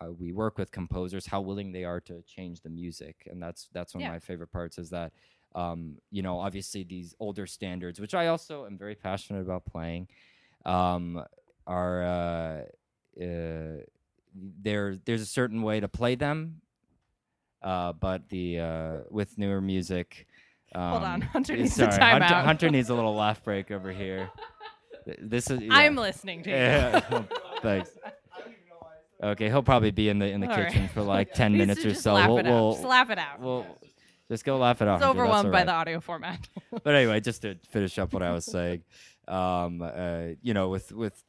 [0.00, 3.68] uh, we work with composers how willing they are to change the music and that's
[3.72, 4.08] that's one Yeah.
[4.08, 5.12] of my favorite parts is that
[5.54, 10.08] um you know obviously these older standards which I also am very passionate about playing
[10.64, 11.22] um
[11.66, 12.62] are uh,
[13.22, 13.76] uh
[14.62, 16.60] there there's a certain way to play them
[17.62, 20.26] uh but the uh with newer music
[20.74, 22.44] um, Hold on, Hunter eh, needs a sorry, Hunter, timeout.
[22.44, 24.28] Hunter needs a little laugh break over here.
[25.20, 25.60] This is.
[25.70, 26.56] I'm listening to you.
[26.56, 27.22] Yeah,
[27.62, 27.90] Thanks.
[29.22, 30.66] Okay, he'll probably be in the in the All right.
[30.72, 32.14] kitchen for like ten minutes or so.
[32.14, 32.52] laugh We'll, it out.
[32.52, 33.40] we'll, Just laugh it out.
[33.40, 33.78] we'll
[34.30, 34.96] just go laugh it out.
[34.96, 36.48] It's overwhelmed by the audio format.
[36.82, 38.82] But anyway, just to finish up what I was saying,
[39.28, 41.22] um, uh, you know, with with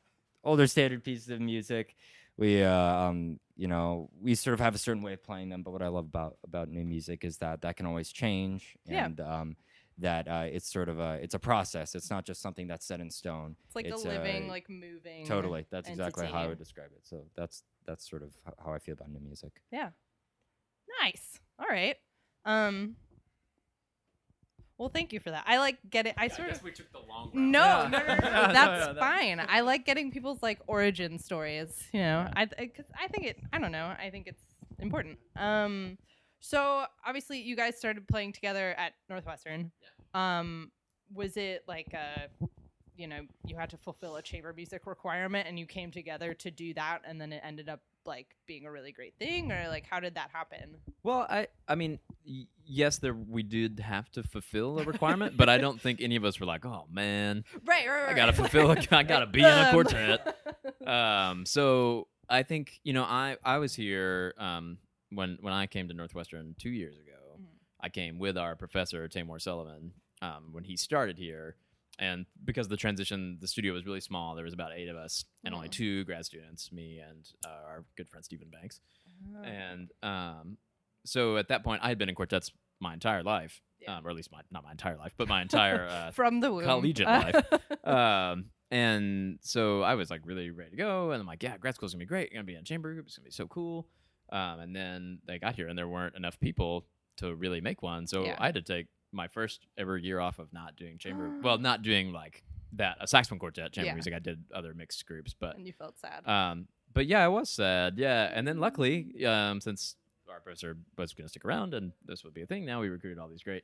[0.43, 1.95] older standard pieces of music,
[2.37, 5.63] we uh, um, you know, we sort of have a certain way of playing them.
[5.63, 9.05] But what I love about about new music is that that can always change, Yeah.
[9.05, 9.55] and um,
[9.99, 11.95] that uh, it's sort of a it's a process.
[11.95, 13.55] It's not just something that's set in stone.
[13.65, 15.25] It's like It's, a living, uh, like moving.
[15.25, 17.01] Totally, that's exactly how I would describe it.
[17.03, 18.31] So that's that's sort of
[18.63, 19.61] how I feel about new music.
[19.71, 19.89] Yeah.
[21.01, 21.39] Nice.
[21.59, 21.95] All right.
[22.45, 22.95] Um.
[24.77, 25.45] Well, thank you for that.
[25.47, 26.15] I like get it.
[26.17, 27.87] I sort of we took the long no, Yeah.
[27.89, 29.39] no, no, no, no, No, That's no, that- fine.
[29.47, 31.87] I like getting people's like origin stories.
[31.93, 32.33] You know, Yeah.
[32.35, 33.39] I because I think it.
[33.53, 33.93] I don't know.
[33.97, 34.43] I think it's
[34.79, 35.17] important.
[35.37, 35.97] Um.
[36.41, 39.71] So obviously, you guys started playing together at Northwestern.
[40.13, 40.37] Yeah.
[40.39, 40.71] Um.
[41.13, 42.27] Was it like a,
[42.97, 46.51] you know, you had to fulfill a chamber music requirement, and you came together to
[46.51, 49.85] do that, and then it ended up like being a really great thing, or like
[49.89, 50.77] how did that happen?
[51.03, 55.49] Well, I I mean, y- yes, there we did have to fulfill a requirement, but
[55.49, 57.87] I don't think any of us were like, oh man, Right.
[57.87, 58.09] Right.
[58.09, 58.35] I gotta right.
[58.35, 58.71] fulfill.
[58.71, 60.37] A, I gotta be in a Um, quartet.
[60.87, 64.77] Um, so I think you know, I I was here um
[65.09, 67.39] when when I came to Northwestern two years ago.
[67.39, 67.45] Mhm.
[67.81, 71.55] I came with our professor Taimur Sullivan um, when he started here,
[71.99, 74.35] and because the transition, the studio was really small.
[74.35, 75.71] There was about eight of us, and only Mhm.
[75.73, 78.81] two grad students, me and uh, our good friend Stephen Banks.
[79.35, 79.43] Oh.
[79.43, 80.57] And um,
[81.05, 83.97] so at that point, I had been in quartets my entire life, Yeah.
[83.97, 86.51] um, or at least my not my entire life, but my entire uh, From the
[86.51, 86.65] womb.
[86.65, 87.35] collegiate life.
[87.85, 91.75] um, and so I was like really ready to go, and I'm like, yeah, grad
[91.75, 92.31] school's gonna be great.
[92.31, 93.05] You're gonna be in a chamber group.
[93.07, 93.87] It's gonna be so cool.
[94.31, 98.07] Um, and then they got here, and there weren't enough people to really make one,
[98.07, 98.35] so Yeah.
[98.39, 101.31] I had to take my first ever year off of not doing chamber.
[101.43, 103.93] well, not doing like that a saxophone quartet chamber Yeah.
[103.93, 104.13] music.
[104.13, 106.27] I did other mixed groups, but and you felt sad.
[106.27, 107.97] um, but yeah, I was sad.
[107.97, 109.95] Yeah, and then luckily, um, since
[110.29, 112.89] our professor was going to stick around and this would be a thing, now we
[112.89, 113.63] recruited all these great,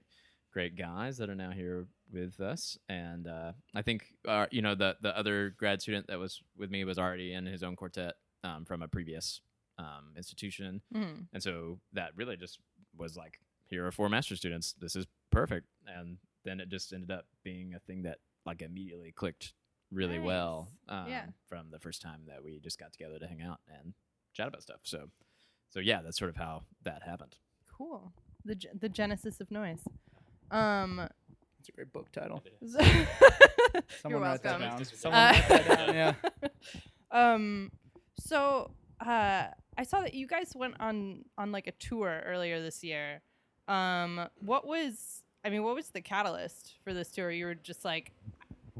[0.53, 2.77] great guys that are now here with us.
[2.89, 6.69] And uh, I think, uh, you know, the the other grad student that was with
[6.71, 9.41] me was already in his own quartet um, from a previous
[9.77, 11.27] um, institution, Mhm.
[11.33, 12.59] and so that really just
[12.95, 14.73] was like, here are four master students.
[14.73, 15.67] This is perfect.
[15.87, 19.53] And then it just ended up being a thing that like immediately clicked
[19.91, 21.25] really well um, Yeah.
[21.47, 23.93] from the first time that we just got together to hang out and
[24.33, 24.79] chat about stuff.
[24.83, 25.09] So,
[25.69, 27.35] so yeah, that's sort of how that happened.
[27.77, 28.13] Cool.
[28.45, 29.79] The ge- the genesis of Nois.
[30.49, 31.07] Um.
[31.59, 32.41] It's a great book title.
[34.01, 34.61] Someone write that welcome.
[34.61, 34.81] down.
[34.81, 35.93] Uh, Someone write that down.
[35.95, 36.13] Yeah.
[37.11, 37.71] um
[38.17, 38.71] so
[39.05, 43.21] uh i saw that you guys went on on like a tour earlier this year
[43.67, 47.85] um what was i mean what was the catalyst for this tour you were just
[47.85, 48.11] like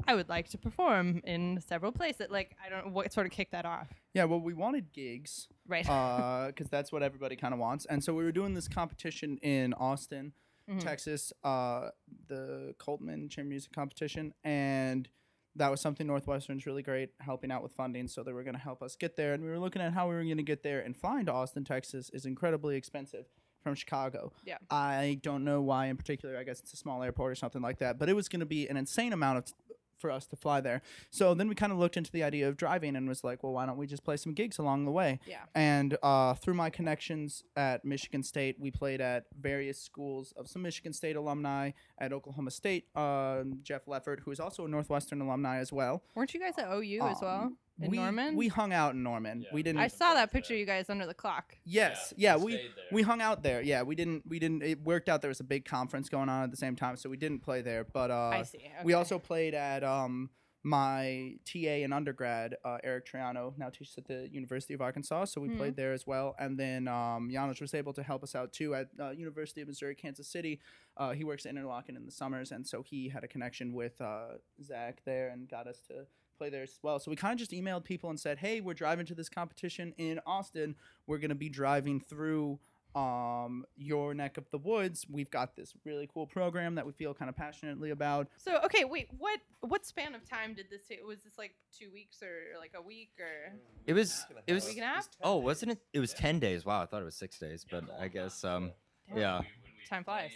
[0.08, 3.32] i would like to perform in several places like i don't know what sort of
[3.32, 4.24] kicked that off Yeah.
[4.24, 8.24] Well, we wanted gigs right because that's what everybody kind of wants, and so we
[8.24, 10.32] were doing this competition in Austin,
[10.68, 10.80] Mhm.
[10.80, 11.90] Texas, uh,
[12.28, 15.08] the Coltman Chamber Music Competition, and
[15.56, 18.06] that was something Northwestern's really great helping out with funding.
[18.08, 20.08] So they were going to help us get there, and we were looking at how
[20.08, 20.80] we were going to get there.
[20.80, 23.26] And flying to Austin, Texas, is incredibly expensive
[23.62, 24.32] from Chicago.
[24.44, 24.58] Yeah.
[24.70, 26.36] I don't know why in particular.
[26.36, 27.98] I guess it's a small airport or something like that.
[27.98, 29.44] But it was going to be an insane amount of.
[29.46, 29.52] T-
[29.98, 30.82] for us to fly there.
[31.10, 33.52] So then we kind of looked into the idea of driving and was like, well,
[33.52, 35.20] why don't we just play some gigs along the way?
[35.28, 40.48] yeah And uh, through my connections at Michigan State, we played at various schools of
[40.48, 41.70] some Michigan State alumni.
[41.98, 46.02] At Oklahoma State, um, Jeff Loeffert, who is also a Northwestern alumni as well.
[46.16, 49.02] weren't you guys at ou as well Um, in we, norman We hung out in
[49.02, 49.42] Norman.
[49.42, 49.48] Yeah.
[49.52, 49.80] we didn't.
[49.80, 53.20] i saw that picture of you guys under the clock yes, yeah, we we hung
[53.20, 53.62] out there.
[53.62, 54.24] Yeah, we didn't.
[54.26, 54.62] We didn't.
[54.62, 55.20] It worked out.
[55.20, 57.62] There was a big conference going on at the same time, so we didn't play
[57.62, 57.84] there.
[57.84, 60.30] But uh, i see we also played at um,
[60.64, 65.24] my TA in undergrad, uh, Eric Troiano, now teaches at the University of Arkansas.
[65.26, 65.56] So we Mhm.
[65.56, 66.36] played there as well.
[66.38, 69.68] And then um, Janos was able to help us out too at uh, University of
[69.68, 70.60] Missouri, Kansas City.
[70.96, 72.52] Uh, he works at Interlochen in the summers.
[72.52, 76.06] And so he had a connection with uh, Zach there and got us to
[76.42, 76.98] play there as well.
[76.98, 79.94] So we kind of just emailed people and said, hey, we're driving to this competition
[79.96, 80.74] in Austin.
[81.06, 82.58] We're going to be driving through
[82.94, 87.14] um your neck of the woods we've got this really cool program that we feel
[87.14, 91.00] kind of passionately about so okay wait what what span of time did this take
[91.06, 93.54] was this like two weeks or like a week or
[93.86, 94.26] It was.
[94.46, 94.66] It was.
[94.66, 95.78] week and a half Oh, wasn't it?
[95.94, 96.66] It was ten days.
[96.66, 98.72] Wow, I thought it was six days, but I guess um.
[99.08, 99.16] Damn.
[99.18, 99.40] Yeah.
[99.88, 100.32] Time flies.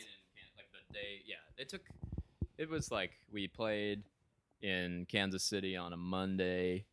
[0.56, 1.82] like the day, yeah, it took.
[2.56, 4.02] It was like we played
[4.62, 6.84] in Kansas City on a Monday,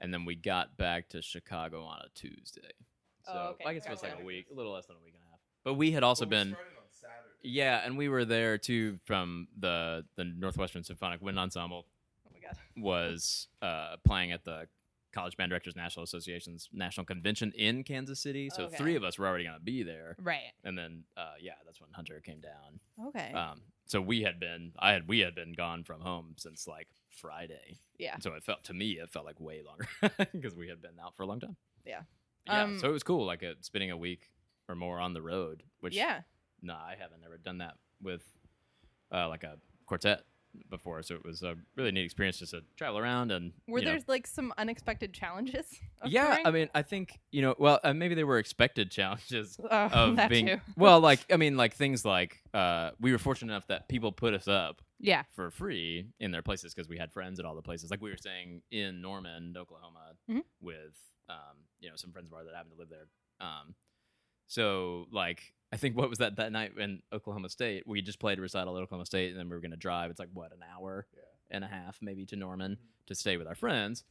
[0.00, 2.70] and then we got back to Chicago on a Tuesday.
[3.24, 3.64] So Oh, okay.
[3.66, 5.30] I guess it was like a week, a little less than a week and a
[5.30, 5.40] half.
[5.64, 6.56] But we had also been.
[7.42, 11.86] Yeah, and we were there too from the the Northwestern Symphonic Wind Ensemble
[12.26, 14.66] oh my god was uh, playing at the
[15.12, 18.50] College Band Directors National Association's national convention in Kansas City.
[18.50, 18.76] So Okay.
[18.76, 21.80] three of us were already going to be there, right and then uh, yeah, that's
[21.80, 22.80] when Hunter came down.
[23.08, 26.66] okay Um, so we had been, I had, we had been gone from home since
[26.68, 27.78] like Friday.
[27.98, 29.88] yeah And so it felt to me, it felt like way longer
[30.32, 31.56] because we had been out for a long time.
[31.84, 32.02] Yeah.
[32.46, 32.62] Yeah.
[32.62, 34.30] Um, so it was cool, like uh, spending a week
[34.68, 35.64] or more on the road.
[35.80, 36.20] Which yeah
[36.62, 38.22] no, I haven't ever done that with
[39.12, 40.24] uh, like a quartet
[40.70, 41.02] before.
[41.02, 43.90] So it was a really neat experience just to travel around and Were you know,
[43.92, 45.66] there like some unexpected challenges?
[46.06, 46.46] yeah, touring?
[46.46, 47.54] I mean, I think you know.
[47.58, 50.46] Well, uh, maybe they were expected challenges Oh, of that being.
[50.46, 50.60] too.
[50.76, 54.34] Well, like I mean, like things like uh, we were fortunate enough that people put
[54.34, 55.22] us up Yeah.
[55.32, 57.90] for free in their places because we had friends at all the places.
[57.90, 60.42] Like we were staying in Norman, Oklahoma, Mhm.
[60.60, 60.96] with
[61.28, 63.08] um, you know some friends of ours that happened to live there.
[63.40, 63.74] Um,
[64.48, 67.84] so like I think what was that that night in Oklahoma State?
[67.86, 70.10] We just played a recital at Oklahoma State, and then we were gonna drive.
[70.10, 71.06] It's like what an hour
[71.50, 73.06] and a half maybe to Norman mm-hmm.
[73.06, 74.04] to stay with our friends,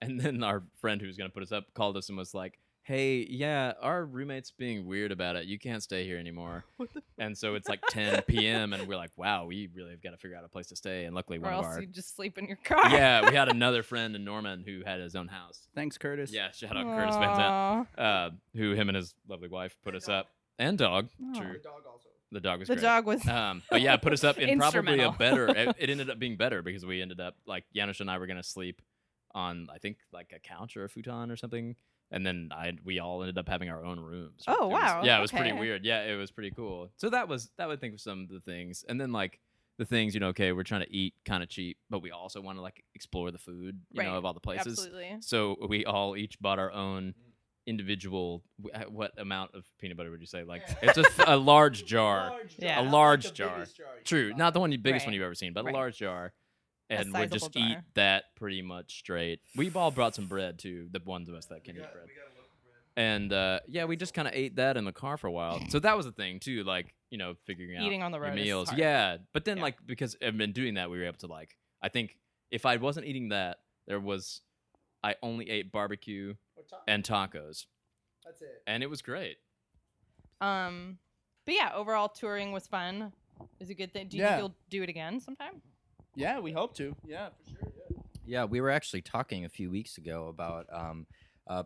[0.00, 2.58] and then our friend who was gonna put us up called us and was like.
[2.90, 5.44] Hey, yeah, our roommate's being weird about it.
[5.44, 6.64] You can't stay here anymore.
[7.18, 8.72] And so it's like 10 p.m.
[8.72, 11.04] and we're like, wow, we really have got to figure out a place to stay.
[11.04, 12.88] And luckily, Or one of our you just sleep in your car.
[12.90, 15.68] yeah, we had another friend in Norman who had his own house.
[15.74, 16.32] Thanks, Curtis.
[16.32, 20.08] Yeah, shout out Curtis Van Zandt, uh, who him and his lovely wife put us
[20.08, 21.10] up and dog.
[21.22, 21.38] Aw.
[21.38, 21.58] True.
[21.62, 22.08] dog also.
[22.32, 22.82] The dog was the great.
[22.82, 23.28] dog was.
[23.28, 25.12] Um, but yeah, put us up in probably a Instrumental.
[25.12, 25.48] better.
[25.48, 28.26] It, it ended up being better because we ended up like Janusz and I were
[28.26, 28.80] gonna sleep
[29.34, 31.76] on I think like a couch or a futon or something,
[32.10, 34.42] and then I we all ended up having our own rooms.
[34.48, 35.84] Oh, It was- wow, yeah, it was pretty weird.
[35.84, 36.90] Yeah, it was pretty cool.
[36.96, 39.38] So that was that would think of some of the things, and then like
[39.78, 40.28] the things you know.
[40.28, 43.30] Okay, we're trying to eat kind of cheap, but we also want to like explore
[43.30, 44.78] the food you know of all the places.
[44.78, 45.16] Absolutely.
[45.20, 47.14] So we all each bought our own
[47.66, 48.42] individual.
[48.74, 50.44] uh, What amount of peanut butter would you say?
[50.44, 52.32] Like it's a large jar.
[52.58, 52.80] Yeah.
[52.80, 53.64] A Not large jar.
[54.04, 55.74] True, not the one, the biggest one you've ever seen, but Right.
[55.74, 56.32] a large jar, A
[56.90, 59.40] and would just sizable eat that pretty much straight.
[59.56, 60.88] We all brought some bread too.
[60.90, 62.08] The ones of us that can eat bread,
[62.96, 65.60] and uh, yeah, we just kind of ate that in the car for a while.
[65.68, 68.34] So that was the thing too, like you know, figuring out Eating on the road
[68.34, 68.72] meals.
[68.72, 69.62] Yeah, but then Yeah.
[69.64, 71.56] like because I've been doing that, we were able to like.
[71.82, 72.16] I think
[72.50, 74.42] if I wasn't eating that, there was,
[75.02, 76.34] I only ate barbecue
[76.86, 77.66] and tacos,
[78.24, 78.62] That's it.
[78.66, 79.38] and it was great.
[80.40, 80.98] Um,
[81.46, 83.12] but yeah, overall touring was fun.
[83.40, 84.08] It was a good thing.
[84.08, 84.30] Do you Yeah.
[84.36, 85.62] think you'll do it again sometime?
[86.14, 86.94] Yeah, we hope to.
[87.06, 87.72] Yeah, for sure.
[87.90, 87.96] Yeah.
[88.26, 91.06] Yeah, we were actually talking a few weeks ago about um,
[91.48, 91.64] uh,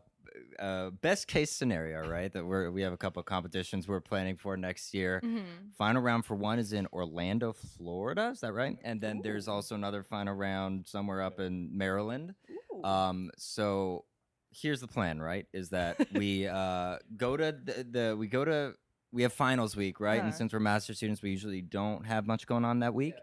[0.59, 2.33] uh, best case scenario, right?
[2.33, 5.21] That we're we have a couple of competitions we're planning for next year.
[5.23, 5.41] Mm-hmm.
[5.77, 8.31] Final round for one is in Orlando, Florida.
[8.33, 8.79] Is that right?
[8.83, 12.35] And then there's also another final round somewhere up in Maryland.
[12.83, 14.05] Um, so
[14.51, 15.47] here's the plan, right?
[15.53, 18.75] Is that we uh, go to the, the we go to
[19.13, 20.15] we have finals week, right?
[20.21, 20.37] And Uh-huh.
[20.39, 23.15] since we're master students, we usually don't have much going on that week.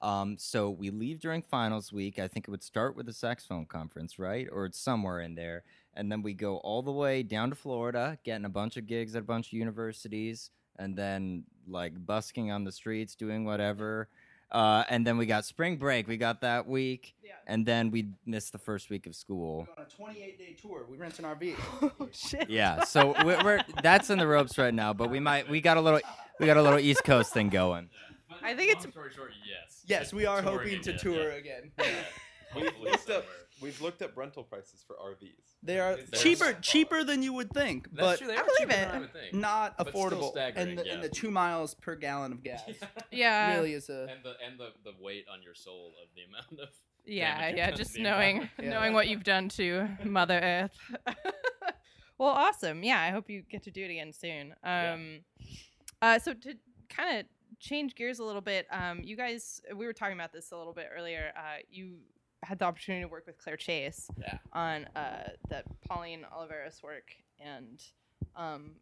[0.00, 2.18] Um, so we leave during finals week.
[2.18, 4.46] I think it would start with the saxophone conference, right?
[4.50, 5.64] Or it's somewhere in there.
[5.94, 9.16] And then we go all the way down to Florida, getting a bunch of gigs
[9.16, 14.08] at a bunch of universities, and then like busking on the streets, doing whatever.
[14.50, 16.06] Uh, and then we got spring break.
[16.08, 17.32] We got that week, Yeah.
[17.46, 19.66] and then we missed the first week of school.
[19.76, 20.86] We're on a 28 day tour.
[20.88, 21.54] We rent an RV.
[22.00, 22.48] oh shit.
[22.48, 24.94] Yeah, so we're, we're that's in the ropes right now.
[24.94, 26.00] But we might we got a little
[26.40, 27.90] we got a little East Coast thing going.
[28.42, 29.82] I think it's- long story short, yes.
[29.86, 31.36] Yes, we are Touring hoping to again, tour yeah.
[31.36, 31.72] again.
[32.54, 33.24] We've Hopefully looked up.
[33.24, 33.24] somewhere.
[33.60, 35.56] We've looked up rental prices for RVs.
[35.62, 38.44] They are There's- cheaper cheaper than you would think, That's but true, they I are
[38.44, 38.94] believe cheaper than it.
[38.94, 39.34] I would think.
[39.34, 40.30] not But still affordable.
[40.30, 40.92] staggering, and the, yeah.
[40.94, 42.62] and the two miles per gallon of gas
[43.10, 43.54] Yeah.
[43.56, 44.02] really is a.
[44.10, 46.74] and the and the, the weight on your soul of the amount of
[47.04, 48.50] Yeah, damage you've yeah, done to just the knowing environment.
[48.62, 48.70] Yeah.
[48.70, 50.78] knowing what you've done to Mother Earth.
[52.18, 52.82] well, awesome.
[52.82, 54.54] Yeah, I hope you get to do it again soon.
[54.64, 54.92] Yeah.
[54.94, 55.20] Um
[56.00, 56.54] uh so to
[56.88, 57.26] kind of
[57.58, 60.72] change gears a little bit, um you guys we were talking about this a little
[60.72, 61.32] bit earlier.
[61.36, 61.98] Uh you
[62.44, 64.38] had the opportunity to work with Claire Chase Yeah.
[64.52, 67.82] on uh that Pauline Oliveros work and
[68.36, 68.72] um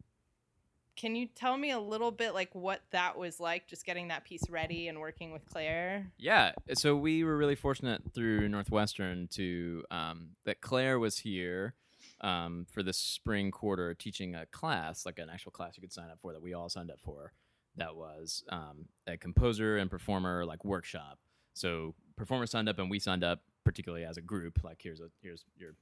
[0.95, 4.23] can you tell me a little bit like what that was like just getting that
[4.25, 6.11] piece ready and working with Claire?
[6.17, 11.75] Yeah, so we were really fortunate through Northwestern to um, that Claire was here
[12.21, 16.09] um, for the spring quarter teaching a class, like an actual class you could sign
[16.09, 17.31] up for that we all signed up for.
[17.77, 21.19] That was um, a composer and performer like workshop.
[21.53, 24.59] So performers signed up and we signed up particularly as a group.
[24.63, 25.73] Like here's a here's your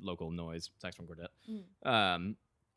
[0.00, 1.30] local Nois saxophone quartet.
[1.84, 2.36] Um,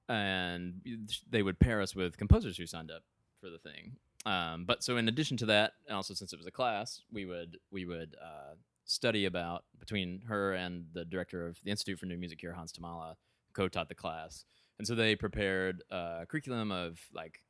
[0.09, 0.81] and
[1.29, 3.03] they would pair us with composers who signed up
[3.39, 3.95] for the thing.
[4.25, 7.25] Um, but so in addition to that, and also since it was a class, we
[7.25, 8.55] would we would uh,
[8.85, 12.71] study about between her and the director of the Institute for New Music here, Hans
[12.71, 13.15] Thomalla,
[13.53, 14.45] co-taught the class,
[14.77, 17.41] and so they prepared a curriculum of like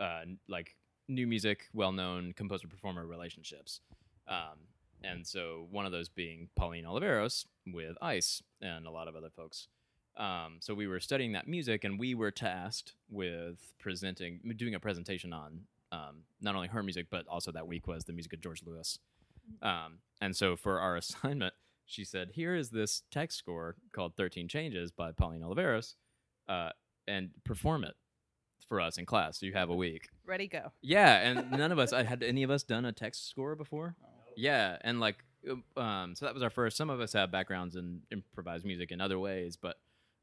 [0.00, 0.76] uh, like
[1.08, 3.80] new music, well-known composer performer relationships.
[4.28, 4.58] Um,
[5.04, 9.30] and so one of those being Pauline Oliveros with ICE and a lot of other
[9.30, 9.68] folks.
[10.16, 14.80] Um, so we were studying that music, and we were tasked with presenting, doing a
[14.80, 15.60] presentation on
[15.92, 18.98] um, not only her music, but also that week was the music of George Lewis.
[19.62, 21.54] Um, and so for our assignment,
[21.84, 25.94] she said, "Here is this text score called 13 Changes by Pauline Oliveros,
[26.48, 26.70] uh,
[27.06, 27.94] and perform it
[28.68, 29.42] for us in class.
[29.42, 30.72] You have a week." Ready go.
[30.82, 33.96] Yeah, and none of us I had any of us done a text score before.
[34.36, 35.16] Yeah, and like
[35.76, 39.00] um so that was our first some of us have backgrounds in improvised music in
[39.00, 39.76] other ways, but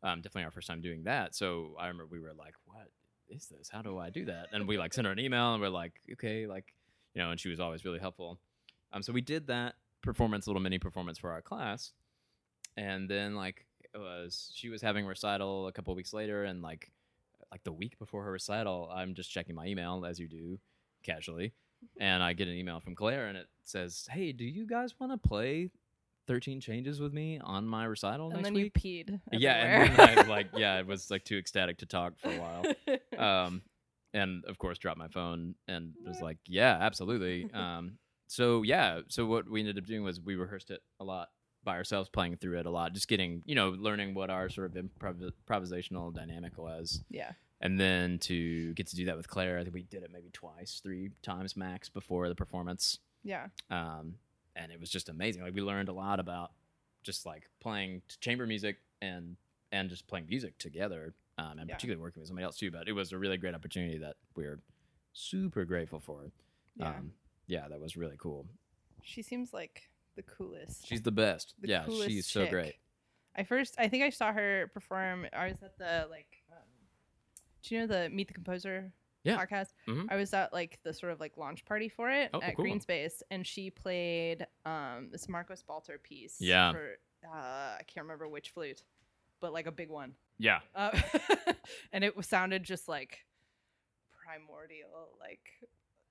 [0.04, 1.36] um definitely our first time doing that.
[1.36, 2.90] So I remember we were like, What
[3.30, 3.70] is this?
[3.70, 4.48] How do I do that?
[4.52, 6.74] And we like sent her an email and we're like, Okay, like
[7.16, 8.40] you know, and she was always really helpful.
[8.92, 11.94] Um so we did that performance, little mini performance for our class.
[12.76, 16.92] And then like it was she was having recital a couple weeks later and like
[17.54, 20.60] like the week before her recital, I'm just checking my email as you do
[21.04, 21.54] casually,
[22.00, 25.12] and I get an email from Claire and it says, "Hey, do you guys want
[25.12, 25.70] to play
[26.26, 29.22] 13 Changes with me on my recital and next then week?" you peed.
[29.32, 30.08] yeah, everywhere.
[30.08, 32.64] and then I like yeah, I was like too ecstatic to talk for a while.
[33.46, 33.62] Um,
[34.16, 39.28] and of course, dropped my phone and was like, "Yeah, absolutely." Um, so yeah, so
[39.28, 41.28] what we ended up doing was we rehearsed it a lot
[41.64, 44.68] by ourselves, playing through it a lot, just getting you know learning what our sort
[44.76, 47.32] of improv- improvisational dynamic was yeah.
[47.62, 50.30] and then to get to do that with Claire, I think we did it maybe
[50.32, 53.48] twice, three times max before the performance, Yeah.
[53.70, 54.16] um,
[54.56, 55.42] and it was just amazing.
[55.44, 56.52] Like we learned a lot about
[57.04, 59.36] just like playing t- chamber music and
[59.72, 61.76] and just playing music together, um, and Yeah.
[61.76, 62.70] particularly working with somebody else too.
[62.72, 64.60] But it was a really great opportunity that we're
[65.14, 66.32] super grateful for.
[66.76, 66.90] Yeah.
[66.90, 67.14] Um,
[67.48, 68.46] yeah, that was really cool.
[69.02, 70.88] She seems like the coolest.
[70.88, 71.54] She's the best.
[71.62, 72.52] the yeah, coolest she's so chick.
[72.52, 72.76] great.
[73.36, 75.26] I first, I think I saw her perform.
[75.34, 76.58] I was at the like, um,
[77.64, 78.92] do you know the Meet the Composer
[79.24, 79.38] Yeah.
[79.44, 79.74] podcast?
[79.88, 80.06] Mhm.
[80.10, 82.64] I was at like the sort of like launch party for it Oh, at cool.
[82.64, 86.38] Greene Space, and she played um this Marcos Balter piece.
[86.40, 86.72] Yeah.
[86.74, 88.84] For, uh, I can't remember which flute,
[89.40, 90.14] but like a big one.
[90.38, 90.60] Yeah.
[90.76, 90.92] Uh,
[91.94, 93.26] and it sounded just like
[94.12, 95.42] primordial, like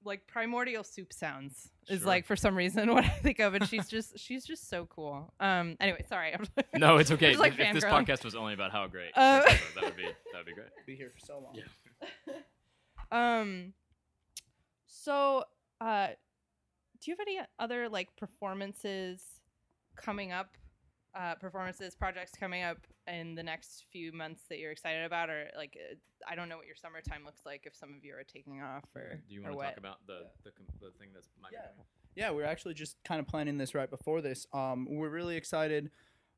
[0.05, 2.07] like primordial soup sounds is Sure.
[2.07, 5.33] like for some reason what I think of, and she's just she's just so cool.
[5.41, 5.77] Um.
[5.81, 6.35] Anyway, sorry.
[6.35, 6.45] I'm
[6.81, 7.31] No, it's okay.
[7.31, 8.07] Just, like, if, if this fangirling.
[8.07, 10.69] podcast was only about how great, Uh, that would be that would be great.
[10.87, 11.55] Be here for so long.
[11.55, 12.35] Yeah.
[13.41, 13.73] Um.
[14.87, 15.45] So,
[15.81, 16.09] uh,
[17.01, 19.23] do you have any other like performances
[19.97, 20.57] coming up?
[21.15, 25.45] Uh, performances, projects coming up in the next few months that you're excited about, or
[25.57, 25.95] like, uh,
[26.27, 27.65] I don't know what your summertime looks like.
[27.67, 30.21] If some of you are taking off, or Do you want to talk about the
[30.43, 31.83] the, com- the thing that's might be Yeah.
[32.15, 34.47] Yeah, we are actually just kind of planning this right before this.
[34.53, 35.91] Um, we're really excited.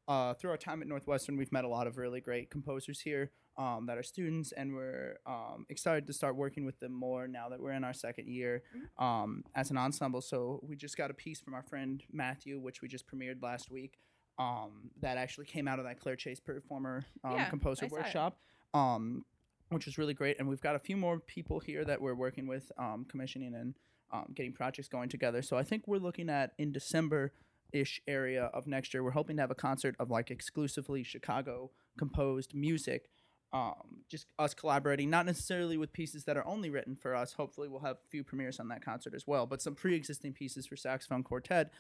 [0.07, 3.31] Uh, through our time at Northwestern, we've met a lot of really great composers here
[3.57, 7.49] um, that are students, and we're um, excited to start working with them more now
[7.49, 8.63] that we're in our second year
[8.99, 10.21] um, as an ensemble.
[10.21, 13.71] So we just got a piece from our friend Matthew, which we just premiered last
[13.71, 13.99] week.
[14.39, 18.37] Um, that actually came out of that Claire Chase performer um, Yeah, composer workshop,
[18.73, 19.25] um,
[19.69, 20.41] which was really great.
[20.41, 23.75] And we've got a few more people here that we're working with, um, commissioning and
[24.13, 25.41] um, getting projects going together.
[25.43, 27.33] So I think we're looking at in December
[27.73, 29.03] ish area of next year.
[29.03, 33.11] We're hoping to have a concert of like exclusively Chicago composed music.
[33.53, 37.35] Um, just us collaborating, not necessarily with pieces that are only written for us.
[37.35, 40.33] Hopefully, we'll have a few premieres on that concert as well, but some pre existing
[40.33, 41.71] pieces for saxophone quartet.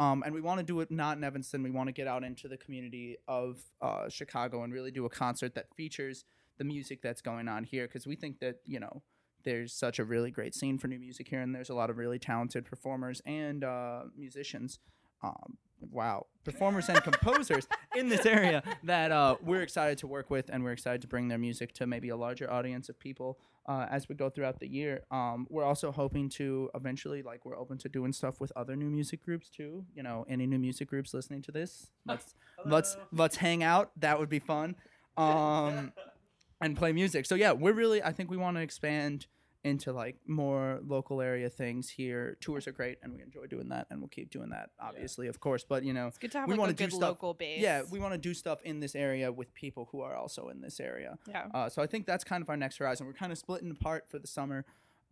[0.00, 1.62] Um, and we want to do it not in Evanston.
[1.62, 5.10] We want to get out into the community of uh, Chicago and really do a
[5.10, 6.24] concert that features
[6.58, 9.02] the music that's going on here because we think that, you know,
[9.44, 11.98] there's such a really great scene for new music here, and there's a lot of
[11.98, 14.78] really talented performers and uh, musicians.
[15.22, 15.58] Um,
[15.90, 17.66] wow, performers and composers
[17.96, 21.28] in this area that uh, we're excited to work with, and we're excited to bring
[21.28, 24.68] their music to maybe a larger audience of people uh, as we go throughout the
[24.68, 25.02] year.
[25.10, 28.90] Um, we're also hoping to eventually, like, we're open to doing stuff with other new
[28.90, 29.84] music groups too.
[29.94, 33.90] You know, any new music groups listening to this, let's let's let's hang out.
[33.96, 34.76] That would be fun.
[35.16, 35.92] Um,
[36.60, 37.24] and play music.
[37.24, 39.28] So yeah, we're really I think we want to expand
[39.64, 42.36] into like more local area things here.
[42.40, 45.40] Tours are great and we enjoy doing that and we'll keep doing that obviously, of
[45.40, 47.34] course, but you know, It's good to have we like, wanna do good stuff- local
[47.34, 47.60] base.
[47.60, 50.60] yeah, we want to do stuff in this area with people who are also in
[50.60, 51.18] this area.
[51.26, 51.46] yeah.
[51.54, 53.06] Uh, so I think that's kind of our next horizon.
[53.06, 54.64] We're kind of splitting apart for the summer.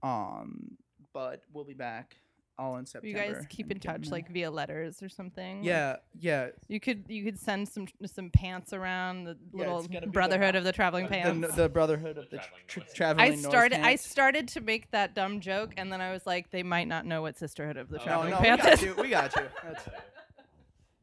[0.03, 0.77] Um,
[1.13, 2.17] but we'll be back
[2.59, 3.07] all in September.
[3.09, 5.59] You guys keep in touch like via letters or something.
[5.59, 6.49] like- Yeah, yeah.
[6.69, 10.55] You could you could send some some pants around the Yeah, little it's the- brotherhood
[10.55, 11.55] of the traveling The, pants.
[11.57, 12.95] the Brotherhood of the Traveling tr- North.
[12.95, 14.07] traveling I North started I Pants.
[14.07, 17.23] started to make that dumb joke and then I was like they might not know
[17.23, 18.83] what sisterhood of the Oh, traveling no, we pants got is.
[18.83, 18.95] you.
[19.01, 19.43] We got you.
[19.65, 19.89] That's,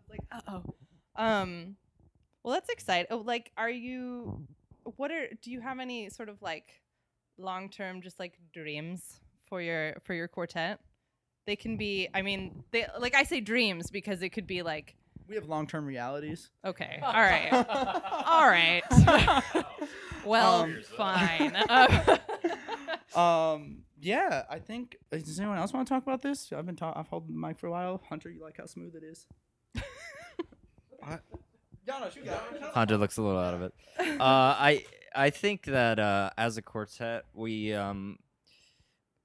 [0.10, 0.64] like uh-oh.
[1.16, 1.76] Um
[2.44, 3.08] well that's exciting.
[3.12, 4.46] Oh like are you
[4.96, 6.82] what are do you have any sort of like
[7.38, 10.80] long-term just like dreams for your for your quartet?
[11.50, 14.96] They can be I mean they like I say dreams because it could be like
[15.28, 16.52] we have long-term realities.
[16.64, 17.00] okay.
[17.02, 17.52] All right.
[18.28, 18.84] All right.
[20.26, 21.58] well, Um, fine.
[23.16, 24.98] Um, yeah, I think.
[25.12, 26.54] uh, Does anyone else want to talk about this?
[26.56, 27.00] I've been talking.
[27.00, 28.00] I've held the mic for a while.
[28.08, 29.26] Hunter, you like how smooth it is?
[31.04, 31.18] I-
[31.88, 32.62] Janos, you got it.
[32.62, 33.74] Hunter looks a little out of it.
[34.00, 34.86] Uh, I
[35.16, 38.20] I think that uh, as a quartet, we um,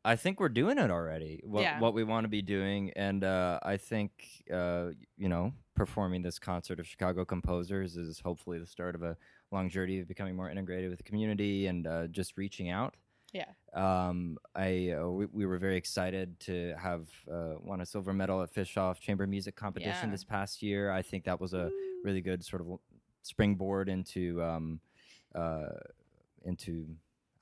[0.05, 1.41] I think we're doing it already.
[1.45, 1.81] What Yeah.
[1.81, 6.39] what we want to be doing, and uh, I think uh, you know, performing this
[6.39, 9.17] concert of Chicago composers is hopefully the start of a
[9.51, 12.95] long journey of becoming more integrated with the community and uh, just reaching out.
[13.33, 13.47] Yeah.
[13.73, 18.43] Um, I uh, we, we were very excited to have uh, won a silver medal
[18.43, 20.11] at Fischoff Chamber Music Competition Yeah.
[20.13, 20.91] this past year.
[20.91, 21.71] I think that was a
[22.05, 22.79] really good sort of
[23.23, 24.81] springboard into um,
[25.35, 25.71] uh,
[26.45, 26.87] into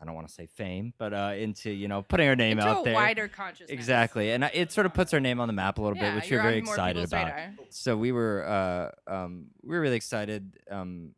[0.03, 2.69] I don't want to say fame, but uh, into you know putting our name into
[2.69, 2.95] out a there.
[2.95, 3.71] wider consciousness.
[3.71, 6.17] Exactly, and it sort of puts our name on the map a little Yeah, bit,
[6.17, 7.27] which you're we're very excited about.
[7.27, 7.55] radar.
[7.71, 11.11] So we were uh, um, we were really excited, um,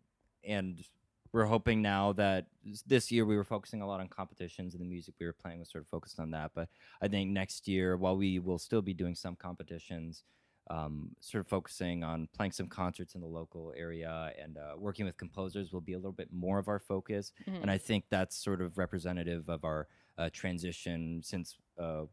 [0.46, 0.84] and
[1.32, 2.46] we're hoping now that
[2.86, 5.58] this year we were focusing a lot on competitions and the music we were playing
[5.60, 6.50] was sort of focused on that.
[6.54, 6.68] But
[7.00, 10.22] I think next year, while we will still be doing some competitions,
[10.70, 15.04] um, sort of focusing on playing some concerts in the local area and uh, working
[15.04, 17.32] with composers will be a little bit more of our focus.
[17.46, 17.62] Mhm.
[17.62, 22.04] And I think that's sort of representative of our uh, transition since uh,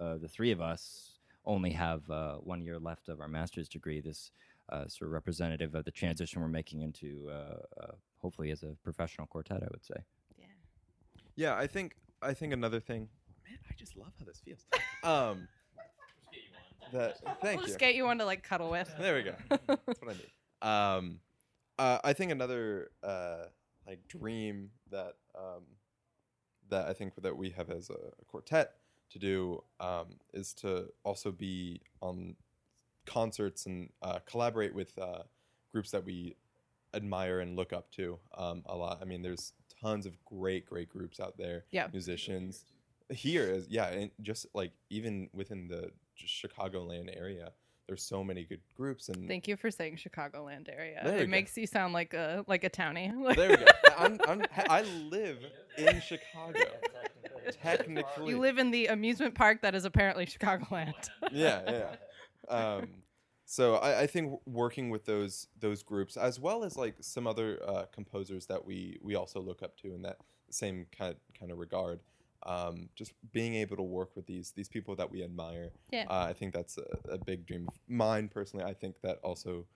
[0.00, 4.00] uh, the three of us only have uh, one year left of our master's degree.
[4.00, 4.32] This
[4.70, 8.76] uh, sort of representative of the transition we're making into, uh, uh, hopefully, as a
[8.84, 9.94] professional quartet, I would say.
[10.38, 10.44] Yeah.
[11.36, 13.08] Yeah, I think I think another thing.
[13.48, 14.66] Man, I just love how this feels.
[15.02, 15.48] Um,
[16.92, 17.66] that thank we'll you.
[17.66, 18.92] just get you one to like cuddle with.
[18.98, 19.34] There we go.
[19.66, 20.30] That's what I need.
[20.62, 21.20] Um,
[21.78, 23.44] uh, I think another uh,
[23.86, 25.64] like dream that um,
[26.68, 28.74] that I think that we have as a, a quartet
[29.10, 32.36] to do um, is to also be on
[33.06, 35.22] concerts and uh, collaborate with uh,
[35.72, 36.36] groups that we
[36.94, 38.98] admire and look up to um, a lot.
[39.00, 41.64] I mean, there's tons of great, great groups out there.
[41.70, 41.88] Yeah.
[41.92, 42.64] musicians
[43.10, 45.90] here is yeah, and just like even within the
[46.20, 47.52] just Chicagoland area,
[47.86, 51.00] there's so many good groups and Thank you for saying Chicagoland area.
[51.02, 51.30] There we it go.
[51.30, 53.10] makes you sound like a like a townie.
[53.36, 53.64] There we go.
[53.98, 55.38] I'm, I'm, I live
[55.76, 56.60] in Chicago.
[57.62, 58.30] Technically.
[58.30, 61.08] you live in the amusement park that is apparently Chicagoland.
[61.32, 61.96] yeah, yeah.
[62.48, 62.88] Um,
[63.44, 67.58] so I, I think working with those those groups, as well as like some other
[67.66, 70.18] uh, composers that we we also look up to in that
[70.50, 71.98] same kind kind of regard,
[72.44, 75.70] um, just being able to work with these these people that we admire.
[75.92, 76.06] Yeah.
[76.08, 78.64] Uh, I think that's a, a big dream of mine personally.
[78.64, 79.66] I think that also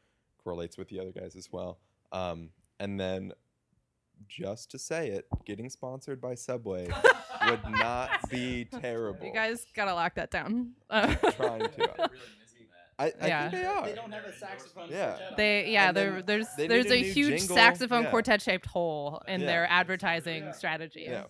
[0.43, 1.79] correlates with the other guys as well.
[2.13, 2.51] Um,
[2.81, 3.33] and then,
[4.29, 6.89] just to say it, getting sponsored by Subway
[7.49, 9.27] would not be terrible.
[9.27, 10.73] You guys gotta lock that down.
[10.89, 12.11] Uh, trying to.
[12.97, 13.51] I, I Yeah.
[13.51, 13.87] think they are.
[13.87, 14.89] They don't have a saxophone.
[14.89, 15.17] Yeah.
[15.17, 17.57] quartet they yeah, there there's they there's a a huge jingle.
[17.57, 18.11] saxophone Yeah.
[18.11, 19.47] quartet shaped hole in Yeah.
[19.49, 20.53] their advertising Yeah.
[20.53, 21.07] strategy.
[21.09, 21.25] Yeah.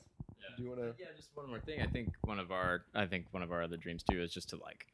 [0.56, 0.94] Do you want to?
[0.98, 1.80] Yeah, just one more thing.
[1.80, 4.48] I think one of our I think one of our other dreams too is just
[4.50, 4.86] to like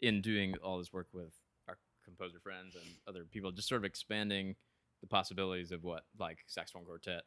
[0.00, 1.32] in doing all this work with
[1.68, 4.56] our composer friends and other people, just sort of expanding
[5.00, 7.22] the possibilities of what like saxophone quartet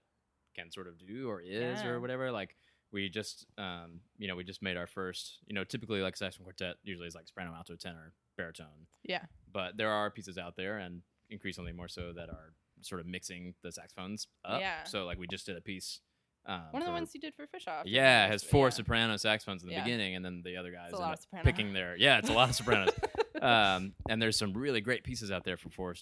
[0.56, 1.88] can sort of do or is Yeah.
[1.88, 2.32] or whatever.
[2.32, 2.56] Like
[2.92, 6.46] we just um, you know, we just made our first, you know, typically like saxophone
[6.46, 8.88] quartet usually is like soprano, alto, tenor, baritone.
[9.04, 9.24] Yeah.
[9.52, 13.54] But there are pieces out there and increasingly more so that are sort of mixing
[13.64, 14.60] the saxophones up.
[14.62, 14.84] Yeah.
[14.84, 16.00] So like we just did a piece
[16.48, 17.84] um, One of the for- ones you did for Fischoff.
[17.86, 18.72] yeah, it has four Yeah.
[18.72, 19.84] soprano saxophones in the Yeah.
[19.84, 21.96] beginning, and then the other guys a lot of picking their.
[21.96, 22.90] Yeah, it's a lot of sopranos.
[23.42, 25.96] um, and there's some really great pieces out there for four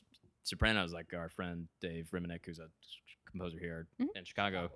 [0.43, 2.67] sopranos, like our friend Dave Reminick, who's a
[3.29, 4.07] composer here Mhm.
[4.15, 4.69] in Chicago,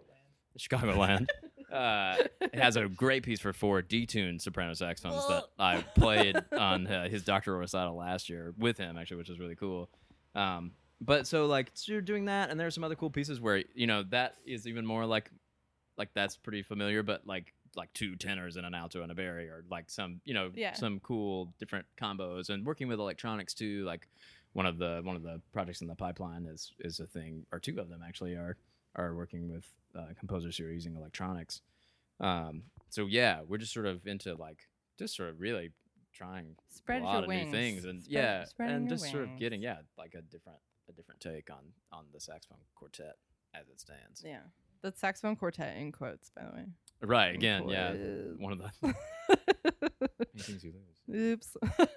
[0.57, 1.27] Chicagoland.
[1.71, 2.15] uh,
[2.53, 7.23] has a great piece for four detuned soprano saxophones that I played on uh, his
[7.23, 9.89] doctoral recital last year with him, actually, which was really cool.
[10.33, 13.63] Um, but so like so you're doing that, and there's some other cool pieces where
[13.75, 15.29] you know that is even more like
[15.97, 19.47] like that's pretty familiar, but like like two tenors and an alto and a barry,
[19.49, 20.73] or like some you know Yeah.
[20.73, 23.83] some cool different combos, and working with electronics too.
[23.85, 24.07] Like
[24.53, 27.59] one of the one of the projects in the pipeline is is a thing, or
[27.59, 28.57] two of them actually are
[28.95, 31.61] are working with uh, composers who are using electronics.
[32.19, 34.67] Um, so yeah, we're just sort of into like
[34.97, 35.71] just sort of really
[36.13, 37.45] trying Spread a lot of wings.
[37.45, 38.23] new things and Spread-
[38.59, 40.57] yeah and just sort of getting yeah like a different
[40.89, 41.59] a different take on
[41.91, 43.17] on the saxophone quartet
[43.53, 44.39] as it stands Yeah.
[44.81, 46.65] The saxophone quartet in quotes, by the way.
[47.01, 48.39] right again yeah Quote.
[48.39, 48.93] one of the
[50.39, 50.73] things you
[51.07, 51.57] lose Oops.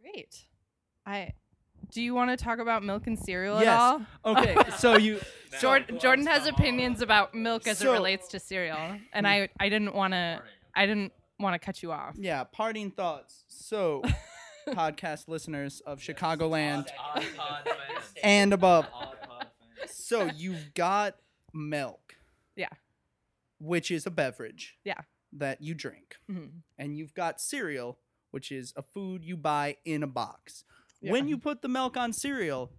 [0.00, 0.44] Great.
[1.06, 1.32] I
[1.92, 3.68] do you want to talk about milk and cereal Yes.
[3.68, 4.02] at all?
[4.38, 5.20] Okay, so you
[5.60, 9.94] Jordan Jordan has opinions about milk as it relates to cereal, and I I didn't
[9.94, 10.40] want to
[10.74, 12.14] I didn't want to cut you off.
[12.16, 13.44] yeah, parting thoughts.
[13.48, 14.02] So,
[14.68, 16.88] podcast listeners of Chicagoland
[18.22, 18.86] and above.
[19.86, 21.16] So you've got
[21.54, 22.16] milk.
[22.56, 22.68] Yeah.
[23.58, 24.76] Which is a beverage.
[24.84, 25.00] Yeah.
[25.32, 26.16] That you drink.
[26.30, 26.62] Mhm.
[26.78, 27.98] And you've got cereal,
[28.30, 30.64] which is a food you buy in a box.
[31.00, 31.12] Yeah.
[31.12, 32.72] When you put the milk on cereal,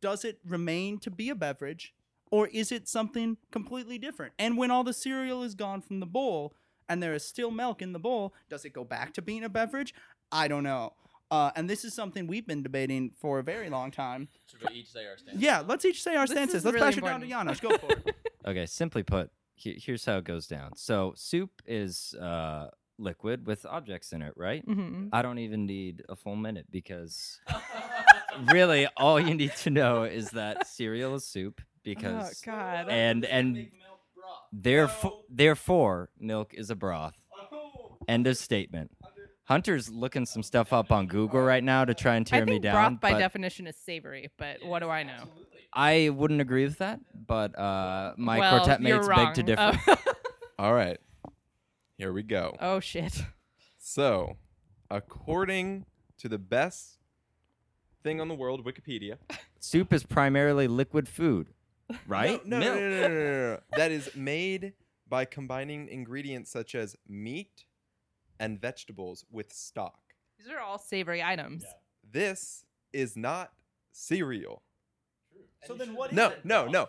[0.00, 1.94] does it remain to be a beverage
[2.30, 4.32] or is it something completely different?
[4.38, 6.54] And when all the cereal is gone from the bowl
[6.88, 9.48] and there is still milk in the bowl, does it go back to being a
[9.48, 9.94] beverage?
[10.30, 10.94] I don't know.
[11.32, 14.28] Uh, and this is something we've been debating for a very long time.
[14.46, 16.56] should we each say our stance Yeah, let's each say our This stances.
[16.56, 17.60] is Let's really pass it down to important.
[17.60, 17.60] Janos.
[17.60, 18.14] Go for it.
[18.46, 20.76] Okay, simply put, he- here's how it goes down.
[20.76, 22.66] So soup is uh,
[22.98, 24.66] liquid with objects in it, right?
[24.66, 25.10] Mhm.
[25.12, 27.40] I don't even need a full minute because
[28.52, 32.88] really all you need to know is that cereal is soup Oh because God.
[32.90, 33.68] and and
[34.52, 37.14] therefore therefore milk is a broth.
[38.08, 38.90] End of statement.
[39.44, 42.52] Hunter's looking some stuff up on Google right now to try and tear I me
[42.52, 42.74] think down.
[42.74, 45.24] broth by but definition is savory, but what do I know?
[45.72, 49.26] I wouldn't agree with that, but uh, my well, quartet you're mates wrong.
[49.26, 49.80] beg to differ.
[49.88, 49.96] Oh.
[50.58, 50.98] All right.
[51.98, 52.56] Here we go.
[52.60, 53.22] oh shit.
[53.78, 54.36] So,
[54.90, 55.86] according
[56.18, 56.98] to the best
[58.02, 59.16] thing on the world, Wikipedia.
[59.60, 61.48] Soup is primarily liquid food,
[62.06, 62.44] right?
[62.46, 62.80] No, no, no, Milk.
[62.80, 63.60] no, no, no, no, no.
[63.76, 64.74] That is made
[65.08, 67.64] by combining ingredients such as meat
[68.42, 70.00] and vegetables with stock.
[70.36, 71.64] These are all savory items.
[72.10, 73.52] This is not
[73.92, 74.62] cereal.
[75.64, 76.44] So then what is No, it?
[76.44, 76.88] no, no.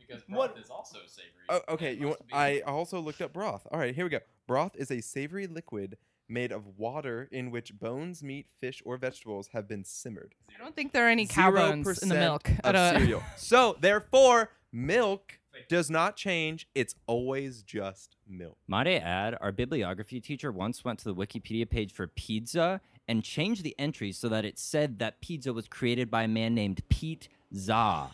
[0.00, 1.30] Because broth is also savory.
[1.48, 3.64] Oh, okay, you want, I also looked up broth.
[3.70, 4.18] All right, here we go.
[4.48, 9.50] Broth is a savory liquid made of water in which bones, meat, fish, or vegetables
[9.52, 10.34] have been simmered.
[10.54, 12.50] I don't think there are any cow bones in the milk.
[12.64, 13.22] of cereal.
[13.36, 15.37] so therefore, milk
[15.68, 16.68] does not change.
[16.74, 18.56] It's always just milk.
[18.66, 23.24] Might I add, our bibliography teacher once went to the Wikipedia page for pizza and
[23.24, 26.82] changed the entry so that it said that pizza was created by a man named
[26.88, 28.08] Pete Za.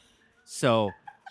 [0.45, 0.91] So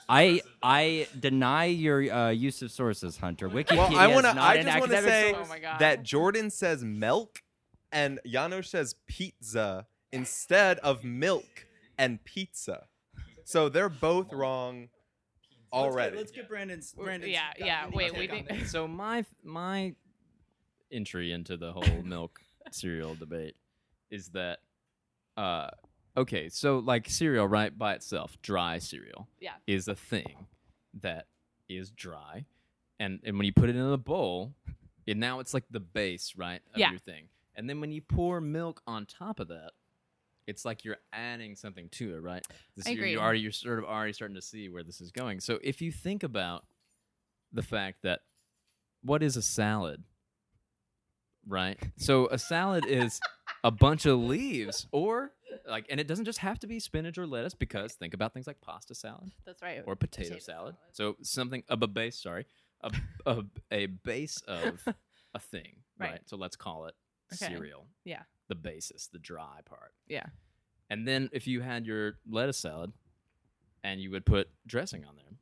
[0.09, 3.47] I I deny your uh, use of sources, Hunter.
[3.49, 4.41] Wikipedia Well, I want wanna- to.
[4.41, 5.79] I just wanna say oh my god.
[5.79, 7.41] That Jordan says milk
[7.91, 12.87] and Janos says pizza instead of milk and pizza.
[13.45, 14.89] So they're both wrong
[15.73, 16.17] already.
[16.17, 16.91] Let's get Brandon's.
[16.91, 19.95] W- Brandon's yeah, yeah, wait, we didn't- so my my
[20.91, 22.39] entry into the whole milk
[22.71, 23.55] cereal debate
[24.11, 24.59] is that
[25.37, 25.67] uh
[26.15, 29.53] okay so like cereal right by itself dry cereal Yeah.
[29.65, 30.45] is a thing
[31.01, 31.25] that
[31.67, 32.45] is dry
[32.99, 34.53] and and when you put it in a bowl
[35.07, 36.91] it now it's like the base right of Yeah.
[36.91, 39.71] your thing and then when you pour milk on top of that
[40.47, 43.11] it's like you're adding something to it right this, I you're, agree.
[43.13, 45.81] you're already you're sort of already starting to see where this is going so if
[45.81, 46.65] you think about
[47.51, 48.21] the fact that
[49.03, 50.03] what is a salad
[51.47, 53.19] right so a salad is
[53.63, 55.31] a bunch of leaves or
[55.69, 58.47] like and it doesn't just have to be spinach or lettuce because think about things
[58.47, 59.81] like pasta salad That's right.
[59.85, 60.75] or potato, Potato salad.
[60.75, 60.75] salad.
[60.93, 62.45] So something a base, sorry,
[62.81, 62.91] a,
[63.25, 64.83] a, a base of
[65.33, 66.11] a thing, Right.
[66.11, 66.21] right.
[66.25, 66.95] So let's call it
[67.33, 67.53] Okay.
[67.53, 67.85] cereal.
[68.03, 68.23] Yeah.
[68.49, 69.93] The basis, the dry part.
[70.07, 70.25] Yeah.
[70.89, 72.91] And then if you had your lettuce salad
[73.83, 75.37] and you would put dressing on there,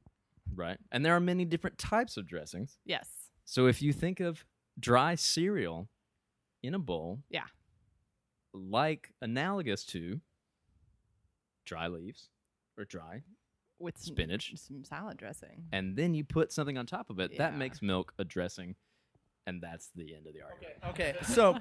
[0.56, 0.78] right?
[0.92, 2.78] And there are many different types of dressings.
[2.86, 3.08] Yes.
[3.46, 4.46] So if you think of
[4.80, 5.90] dry cereal
[6.64, 7.48] in a bowl, Yeah.
[8.54, 10.22] like analogous to
[11.66, 12.30] dry leaves
[12.78, 13.24] or dry
[13.80, 14.54] With Spinach.
[14.58, 15.68] some salad dressing.
[15.72, 18.76] and then you put something on top of it, that makes milk a dressing,
[19.48, 20.76] and that's the end of the argument.
[20.90, 21.58] Okay, so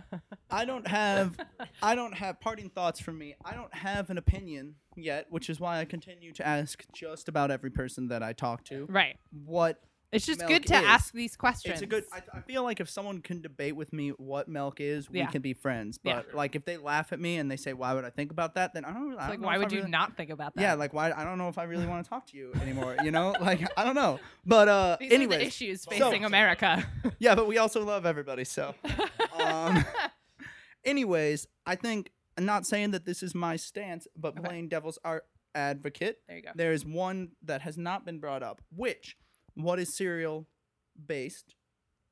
[0.50, 1.36] I don't have
[1.82, 3.34] I don't have parting thoughts from me.
[3.44, 7.50] I don't have an opinion yet, which is why I continue to ask just about
[7.50, 9.16] every person that I talk to right.
[9.44, 9.80] what
[10.12, 11.72] It's just Milk good to is- ask these questions.
[11.72, 12.04] it's a good.
[12.12, 15.26] I, I feel like if someone can debate with me what milk is, we Yeah.
[15.28, 15.98] can be friends.
[16.02, 16.16] Yeah.
[16.26, 18.54] But like if they laugh at me and they say, "Why would I think about
[18.56, 19.12] that?" Then I don't.
[19.12, 20.60] I It's don't like, know why if I would you really- not think about that?
[20.60, 21.12] Yeah, like why?
[21.12, 22.96] I don't know if I really want to talk to you anymore.
[23.02, 24.20] You know, like I don't know.
[24.44, 26.86] But uh, These are anyways, the issues so- facing America.
[27.18, 28.44] yeah, but we also love everybody.
[28.44, 28.74] So,
[29.40, 29.82] um,
[30.84, 34.42] anyways, I think I'm not saying that this is my stance, but Okay.
[34.46, 36.50] playing devil's art advocate, there you go.
[36.54, 38.62] there is one that has not been brought up.
[38.74, 39.16] Which,
[39.54, 40.46] what is cereal
[41.06, 41.54] based?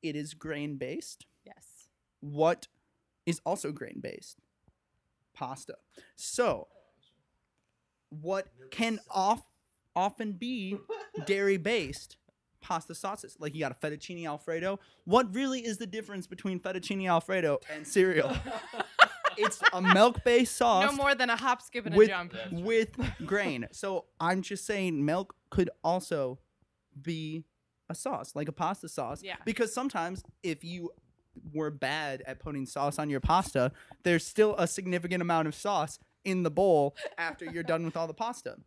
[0.01, 1.25] It is grain based.
[1.45, 1.87] Yes.
[2.19, 2.67] What
[3.25, 4.37] is also grain based?
[5.33, 5.75] Pasta.
[6.15, 6.67] So,
[8.09, 9.41] what can off,
[9.95, 10.77] often be
[11.25, 12.17] dairy based?
[12.61, 13.37] Pasta sauces.
[13.39, 14.79] Like you got a fettuccine alfredo.
[15.05, 18.35] What really is the difference between fettuccine alfredo and cereal?
[19.37, 22.33] it's a milk based sauce No more than a hop, skip, and a with jump.
[22.51, 22.89] with
[23.25, 23.67] grain.
[23.71, 26.37] So I'm just saying milk could also
[26.99, 27.43] be
[27.89, 29.21] a sauce, like a pasta sauce.
[29.23, 29.35] Yeah.
[29.45, 30.91] Because sometimes if you
[31.53, 33.71] were bad at putting sauce on your pasta,
[34.03, 38.07] there's still a significant amount of sauce in the bowl after you're done with all
[38.07, 38.57] the pasta.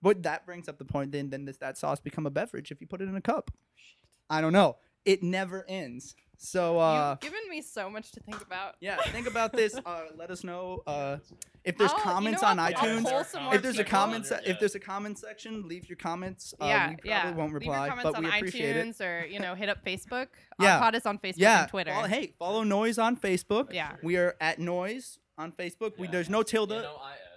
[0.00, 2.80] But that brings up the point then then does that sauce become a beverage if
[2.80, 3.50] you put it in a cup?
[3.74, 3.98] Shit.
[4.30, 4.76] I don't know.
[5.04, 6.14] It never ends.
[6.40, 8.76] So uh You've given me so much to think about.
[8.80, 9.74] yeah, think about this.
[9.84, 11.16] Uh, let us know uh,
[11.64, 12.50] if there's I'll- you know comments what?
[12.52, 13.02] on I'll iTunes.
[13.10, 13.98] poll some more If there's a people.
[13.98, 16.54] comment, se- if there's a comment section, leave your comments.
[16.60, 17.24] Uh, yeah, we probably yeah.
[17.24, 18.86] won't Leave your reply, comments but we on appreciate it.
[18.86, 20.28] iTunes or you know hit up Facebook.
[20.60, 20.80] Yeah.
[20.80, 21.92] Oddpod is on Facebook Yeah, and Twitter.
[21.92, 23.72] follow- hey, follow Nois on Facebook.
[23.72, 23.92] Yeah.
[24.02, 25.98] we are at Nois on Facebook.
[25.98, 26.84] We, there's no tilde.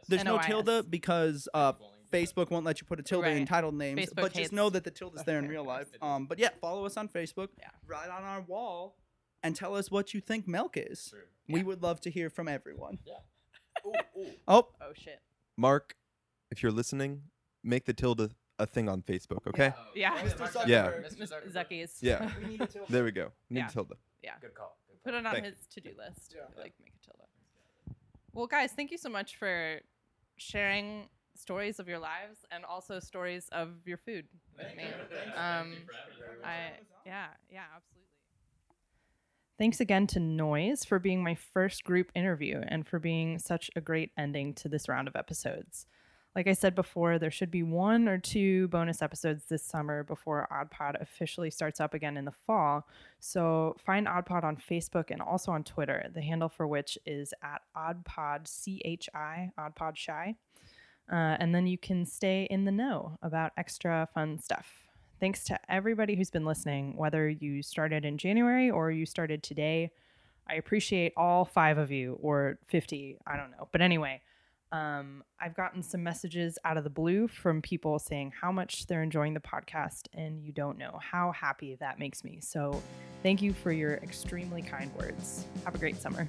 [0.07, 0.45] There's no NOIS.
[0.47, 1.73] tilde because uh,
[2.11, 3.47] Facebook won't let you put a tilde in Right.
[3.47, 3.99] title names.
[4.01, 5.87] Facebook but just know that the tilde is there in real life.
[6.01, 7.49] Um, but yeah, follow us on Facebook.
[7.57, 7.69] Yeah.
[7.87, 8.97] Write on our wall
[9.43, 11.13] and tell us what you think milk is.
[11.47, 11.65] We Yeah.
[11.65, 12.99] would love to hear from everyone.
[13.85, 14.31] Ooh, ooh.
[14.47, 15.21] Oh, Oh shit.
[15.57, 15.95] Mark,
[16.51, 17.23] if you're listening,
[17.63, 19.73] make the tilde a thing on Facebook, okay?
[19.95, 20.17] Yeah.
[20.21, 20.67] Mr.
[20.67, 20.91] Yeah.
[20.91, 21.51] Zuckerberg.
[21.53, 21.97] Zuckies.
[22.01, 22.31] Yeah.
[22.41, 22.87] We need a tilde.
[22.89, 23.31] There we go.
[23.49, 23.67] Need Yeah.
[23.69, 23.93] a tilde.
[24.21, 24.33] Yeah.
[24.39, 24.77] Good call.
[25.03, 26.35] Put it on Thank- his to-do list.
[26.35, 26.43] Yeah.
[26.61, 27.17] Like make a tilde.
[28.33, 29.79] Well, guys, thank you so much for
[30.37, 31.09] sharing
[31.41, 34.25] stories of your lives and also stories of your food
[34.57, 34.83] with me.
[35.35, 35.73] Um,
[36.43, 36.71] I
[37.05, 38.01] yeah, yeah, absolutely.
[39.57, 43.81] Thanks again to Nois for being my first group interview and for being such a
[43.81, 45.85] great ending to this round of episodes.
[46.35, 50.47] Like I said before, there should be one or two bonus episodes this summer before
[50.49, 52.87] OddPod officially starts up again in the fall.
[53.19, 57.61] So find OddPod on Facebook and also on Twitter, the handle for which is at
[57.75, 60.35] OddPod CHI, OddPod Shy.
[61.11, 64.87] Uh, and then you can stay in the know about extra fun stuff.
[65.19, 69.91] Thanks to everybody who's been listening, whether you started in January or you started today.
[70.49, 73.67] I appreciate all five of you or 50, I don't know.
[73.71, 74.21] But anyway,
[74.71, 79.03] um, I've gotten some messages out of the blue from people saying how much they're
[79.03, 82.39] enjoying the podcast, and you don't know how happy that makes me.
[82.41, 82.81] So,
[83.21, 85.45] thank you for your extremely kind words.
[85.65, 86.25] Have a great summer.